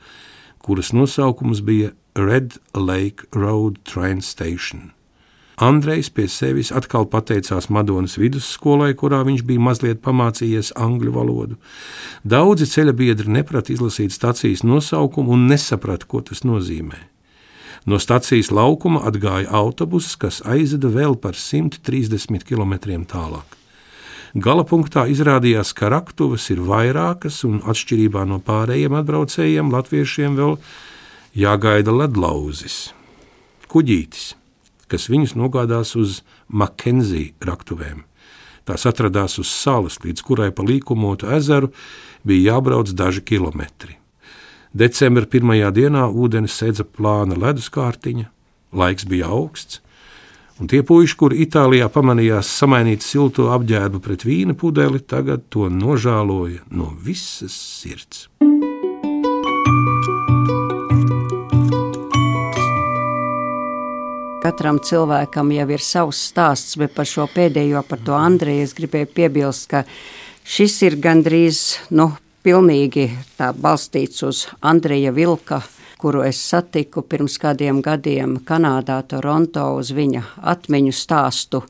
kuras 0.59 0.91
nosaukums 0.91 1.63
bija 1.63 1.95
Red 2.19 2.59
Lake 2.75 3.31
Road 3.31 3.79
Train 3.87 4.27
Station. 4.27 4.96
Andrejs 5.57 6.11
pie 6.12 6.27
sevis 6.29 6.69
atkal 6.69 7.07
pateicās 7.09 7.71
Madonas 7.73 8.19
vidusskolai, 8.21 8.90
kurā 8.92 9.23
viņš 9.25 9.42
bija 9.49 9.62
mazliet 9.64 10.03
pamācījies 10.05 10.75
angļu 10.77 11.14
valodu. 11.14 11.57
Daudzi 12.29 12.69
ceļa 12.69 12.92
biedri 12.92 13.33
neprata 13.38 13.73
izlasīt 13.73 14.12
stacijas 14.12 14.66
nosaukumu 14.69 15.33
un 15.33 15.47
nesaprata, 15.49 16.05
ko 16.05 16.21
tas 16.21 16.45
nozīmē. 16.45 17.01
No 17.88 17.97
stacijas 18.03 18.51
laukuma 18.53 19.01
atgāja 19.09 19.49
autobuss, 19.49 20.19
kas 20.21 20.42
aizveda 20.45 20.92
vēl 20.92 21.16
par 21.16 21.38
130 21.40 22.45
km 22.45 22.77
tālāk. 23.09 23.57
Galapunktā 24.37 25.07
izrādījās, 25.09 25.73
ka 25.73 25.88
raktuvas 25.88 26.51
ir 26.53 26.61
vairākas, 26.61 27.40
un 27.49 27.62
atšķirībā 27.64 28.27
no 28.29 28.42
pārējiem 28.45 28.99
atbraucējiem, 28.99 29.71
latviešiem 29.73 30.37
vēl 30.37 30.59
jāgaida 31.33 31.95
ledlauzis, 31.95 32.90
kuģītis, 33.73 34.35
kas 34.90 35.09
viņus 35.11 35.37
nogādās 35.38 35.94
uz 35.99 36.20
Makenzija 36.49 37.35
raktuvēm. 37.46 38.05
Tās 38.66 38.83
atradās 38.88 39.38
uz 39.38 39.51
salas, 39.51 40.01
līdz 40.03 40.25
kurai 40.27 40.51
pa 40.51 40.64
līkumotu 40.66 41.31
ezeru 41.37 41.70
bija 42.27 42.53
jābrauc 42.57 42.90
daži 42.99 43.22
kilometri. 43.22 43.94
Decembra 44.77 45.25
pirmajā 45.31 45.70
dienā 45.72 46.09
ūdens 46.11 46.57
sēdza 46.59 46.85
plāna 46.85 47.38
ledus 47.38 47.70
kārtiņa, 47.72 48.27
laiks 48.77 49.07
bija 49.09 49.31
augsts, 49.33 49.81
un 50.59 50.68
tie 50.72 50.83
puiši, 50.83 51.16
kuri 51.20 51.40
Itālijā 51.46 51.88
pamanījās 51.94 52.51
samainīt 52.59 53.07
silto 53.07 53.49
apģērbu 53.55 54.03
pret 54.03 54.27
vīna 54.27 54.59
pudeli, 54.59 55.01
tagad 55.01 55.46
to 55.49 55.70
nožēloja 55.70 56.66
no 56.75 56.90
visas 57.07 57.55
sirds. 57.55 58.27
Katram 64.47 64.77
cilvēkam 64.79 65.49
jau 65.51 65.65
ir 65.75 65.83
savs 65.83 66.21
stāsts, 66.29 66.77
bet 66.79 66.93
par 66.95 67.09
šo 67.11 67.25
pēdējo, 67.35 67.81
par 67.89 67.99
to 68.07 68.15
Andreju, 68.15 68.63
es 68.63 68.75
gribēju 68.79 69.09
piebilst, 69.17 69.65
ka 69.73 69.81
šis 70.47 70.77
ir 70.87 70.95
gandrīz, 71.03 71.63
nu, 71.91 72.13
pilnīgi 72.47 73.09
balstīts 73.59 74.23
uz 74.23 74.45
Andreja 74.63 75.11
Vilka 75.17 75.59
kuru 75.99 76.23
es 76.27 76.41
satiku 76.51 77.03
pirms 77.03 77.39
kādiem 77.41 77.81
gadiem 77.85 78.37
Kanādā, 78.45 79.01
Toronto, 79.09 79.71
uz 79.81 79.93
viņa 79.97 80.23
atmiņu 80.53 80.93
stāstu. 80.93 81.63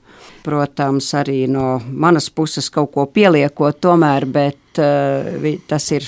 Protams, 0.46 1.08
arī 1.18 1.44
no 1.50 1.76
manas 1.86 2.30
puses 2.30 2.70
kaut 2.72 2.92
ko 2.94 3.04
pieliekot, 3.10 3.78
tomēr, 3.82 4.26
bet 4.30 4.80
uh, 4.80 5.46
tas 5.68 5.90
ir 5.94 6.06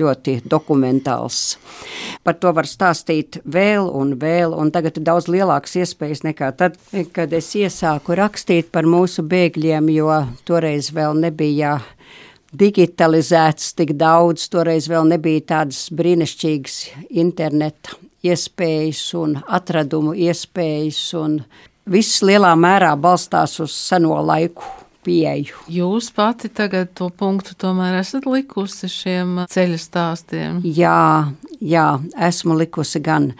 ļoti 0.00 0.40
dokumentāls. 0.50 1.58
Par 2.24 2.38
to 2.40 2.52
var 2.56 2.68
stāstīt 2.70 3.40
vēl 3.44 3.90
un 4.00 4.14
vēl, 4.20 4.54
un 4.56 4.72
tagad 4.74 4.98
ir 4.98 5.06
daudz 5.06 5.28
lielākas 5.30 5.76
iespējas 5.82 6.24
nekā 6.26 6.50
tad, 6.56 6.78
kad 7.14 7.32
es 7.36 7.52
iesāku 7.58 8.16
rakstīt 8.18 8.70
par 8.72 8.88
mūsu 8.88 9.26
bēgļiem, 9.26 9.90
jo 9.94 10.22
toreiz 10.48 10.92
vēl 10.96 11.18
nebija 11.20 11.78
digitalizēts 12.52 13.74
tik 13.78 13.94
daudz, 13.98 14.48
toreiz 14.50 14.88
vēl 14.90 15.08
nebija 15.12 15.46
tādas 15.54 15.86
brīnišķīgas 15.94 16.78
interneta 17.22 17.96
iespējas 18.26 19.02
un 19.18 19.38
atradumu 19.48 20.14
iespējas, 20.18 21.00
un 21.20 21.40
viss 21.90 22.22
lielā 22.26 22.52
mērā 22.58 22.92
balstās 23.00 23.58
uz 23.62 23.74
seno 23.74 24.18
laiku 24.26 24.66
pieeju. 25.04 25.62
Jūs 25.72 26.10
pati 26.12 26.50
tagad 26.52 26.92
to 26.98 27.08
punktu 27.08 27.54
tomēr 27.58 28.00
esat 28.02 28.26
likusi 28.28 28.90
šiem 28.92 29.44
ceļa 29.50 29.78
stāstiem? 29.80 30.58
Jā, 30.76 31.30
jā, 31.64 31.86
esmu 32.28 32.58
likusi 32.60 33.00
gan. 33.04 33.30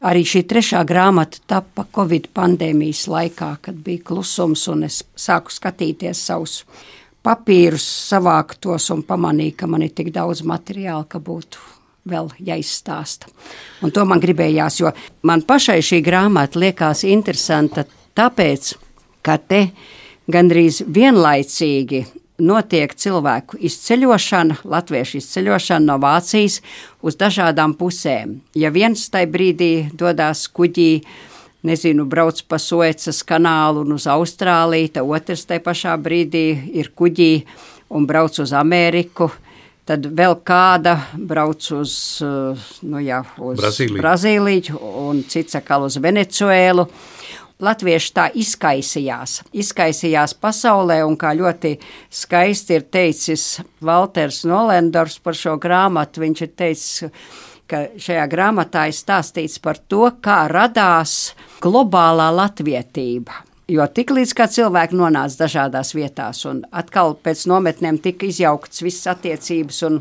Arī 0.00 0.24
šī 0.24 0.46
trešā 0.48 0.80
grāmata 0.88 1.42
tapa 1.50 1.84
Covid 1.96 2.30
pandēmijas 2.36 3.04
laikā, 3.12 3.52
kad 3.66 3.84
bija 3.84 4.06
klusums 4.12 4.64
un 4.72 4.86
es 4.88 5.02
sāku 5.18 5.52
skatīties 5.52 6.24
savus 6.30 6.62
papīrus 7.26 7.84
savāktos 8.10 8.90
un 8.94 9.04
pamanīju, 9.06 9.56
ka 9.60 9.68
man 9.70 9.84
ir 9.86 9.92
tik 9.96 10.12
daudz 10.14 10.42
materiāla, 10.46 11.04
ka 11.08 11.20
būtu 11.20 11.60
vēl 12.10 12.30
jāizstāsta. 12.40 13.28
Un 13.84 13.92
to 13.94 14.04
man 14.08 14.22
gribējās, 14.22 14.80
jo 14.80 14.92
man 15.28 15.44
pašai 15.46 15.80
šī 15.84 16.00
grāmata 16.04 16.60
liekas 16.60 17.04
interesanta 17.08 17.84
tāpēc, 18.16 18.72
ka 19.22 19.36
te 19.36 19.66
gandrīz 20.30 20.80
vienlaicīgi 20.88 22.04
notiek 22.40 22.94
cilvēku 22.96 23.58
izceļošana, 23.68 24.62
latviešu 24.64 25.18
izceļošana 25.20 25.86
no 25.90 25.98
Vācijas 26.00 26.60
uz 27.04 27.18
dažādām 27.20 27.74
pusēm. 27.76 28.38
Ja 28.56 28.72
viens 28.72 29.08
tajā 29.12 29.28
brīdī 29.30 29.72
dodas 29.92 30.46
kuģī, 30.48 31.02
nezinu, 31.66 32.06
brauc 32.08 32.40
pa 32.48 32.58
Suecas 32.60 33.22
kanālu 33.26 33.84
un 33.84 33.94
uz 33.96 34.06
Austrāliju, 34.10 34.94
tad 34.96 35.12
otrs 35.18 35.46
tajā 35.48 35.64
pašā 35.64 35.94
brīdī 36.00 36.46
ir 36.80 36.92
kuģī 36.96 37.32
un 37.96 38.06
brauc 38.08 38.40
uz 38.42 38.54
Ameriku. 38.56 39.30
Tad 39.90 40.04
vēl 40.14 40.36
kāda 40.46 40.92
brauc 41.16 41.64
uz, 41.74 41.92
nu 42.86 43.00
jā, 43.02 43.24
uz 43.42 43.58
Brazīliju. 43.58 43.98
Brazīliju 43.98 44.82
un 45.08 45.24
cits 45.26 45.58
atkal 45.58 45.88
uz 45.88 45.96
Venecuēlu. 45.98 46.84
Latvieši 47.60 48.12
tā 48.16 48.28
izkaisījās, 48.40 49.40
izkaisījās 49.52 50.32
pasaulē, 50.40 51.02
un 51.04 51.18
kā 51.20 51.34
ļoti 51.36 51.74
skaisti 52.08 52.78
ir 52.78 52.86
teicis 52.88 53.58
Walters 53.84 54.46
Nolendors 54.48 55.18
par 55.20 55.36
šo 55.36 55.58
grāmatu, 55.60 56.22
viņš 56.22 56.42
ir 56.46 56.52
teicis, 56.56 57.10
ka 57.68 57.82
šajā 58.00 58.24
grāmatā 58.32 58.86
ir 58.88 58.96
stāstīts 58.96 59.60
par 59.60 59.76
to, 59.90 60.06
kā 60.24 60.46
radās 60.48 61.34
globālā 61.62 62.30
latvietība. 62.34 63.44
Jo 63.70 63.86
tiklīdz 63.86 64.34
cilvēki 64.34 64.96
nonāca 64.98 65.44
dažādās 65.44 65.94
vietās, 65.94 66.42
un 66.48 66.64
atkal 66.74 67.14
pēc 67.14 67.44
nometnēm 67.46 68.00
tika 68.02 68.26
izjauktas 68.26 68.82
visas 68.82 69.12
attiecības 69.12 69.82
un 69.86 70.00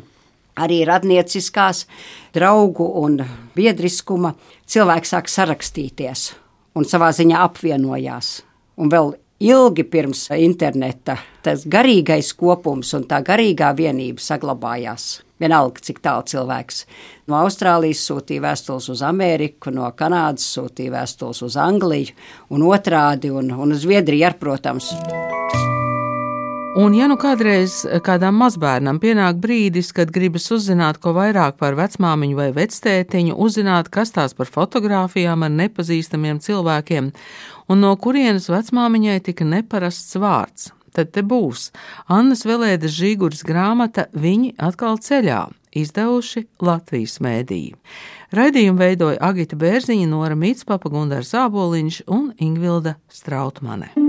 arī 0.60 0.82
radnieciskās, 0.90 1.86
draugu 2.34 2.88
un 3.04 3.20
biedriskuma, 3.56 4.34
cilvēki 4.66 5.12
sāk 5.12 5.30
sarakstīties 5.30 6.32
un 6.76 6.88
savā 6.90 7.12
ziņā 7.14 7.44
apvienojās. 7.46 8.40
Un 8.80 8.90
vēl 8.90 9.14
ilgi 9.40 9.84
pirms 9.88 10.28
interneta 10.36 11.18
tas 11.44 11.64
garīgais 11.66 12.34
kopums 12.38 12.92
un 12.98 13.08
tā 13.08 13.22
garīgā 13.26 13.72
vienība 13.78 14.24
saglabājās. 14.24 15.22
Vienalga, 15.40 15.80
cik 15.80 16.02
tālu 16.04 16.26
cilvēks 16.28 16.84
no 17.32 17.40
Austrālijas 17.40 18.04
sūtīja 18.10 18.44
vēstules 18.44 18.90
uz 18.92 19.04
Ameriku, 19.08 19.72
no 19.72 19.88
Kanādas 19.96 20.50
sūtīja 20.58 20.98
vēstules 20.98 21.40
uz 21.48 21.56
Angliju, 21.56 22.12
un 22.52 22.68
otrādi, 22.68 23.32
un, 23.32 23.54
un 23.56 23.76
uz 23.78 23.86
Zviedriju 23.88 24.28
ar, 24.28 24.40
protams. 24.42 24.92
Un, 26.78 26.94
ja 26.94 27.08
nu 27.10 27.16
kādreiz 27.18 27.82
kādam 28.06 28.36
mazbērnam 28.38 29.00
pienāk 29.02 29.40
brīdis, 29.42 29.88
kad 29.96 30.12
gribas 30.14 30.46
uzzināt 30.54 31.00
ko 31.02 31.16
vairāk 31.18 31.58
par 31.58 31.74
vecmāmiņu 31.80 32.38
vai 32.38 32.52
vectētiņu, 32.54 33.34
uzzināt, 33.42 33.90
kas 33.90 34.14
tās 34.14 34.36
par 34.38 34.52
fotografijām 34.54 35.48
ar 35.48 35.56
nepazīstamiem 35.56 36.38
cilvēkiem, 36.46 37.10
un 37.74 37.82
no 37.82 37.96
kurienes 37.98 38.52
vecmāmiņai 38.54 39.18
tika 39.26 39.48
neparasts 39.50 40.20
vārds, 40.22 40.70
tad 40.94 41.10
te 41.16 41.24
būs 41.26 41.72
Annas 42.06 42.46
Velēdas 42.46 42.94
Žīguras 42.94 43.42
grāmata 43.48 44.06
Viņi 44.14 44.54
atkal 44.62 45.02
ceļā, 45.02 45.48
izdevuši 45.74 46.46
Latvijas 46.62 47.18
mēdīji. 47.26 47.74
Raidījumu 48.38 48.78
veidoja 48.78 49.18
Agita 49.26 49.58
Bērziņa, 49.58 50.06
Nora 50.14 50.38
Mītspapa, 50.38 50.94
Gundars 50.94 51.34
Āboliņš 51.34 52.04
un 52.14 52.30
Ingvilda 52.38 53.00
Strautmane. 53.10 54.09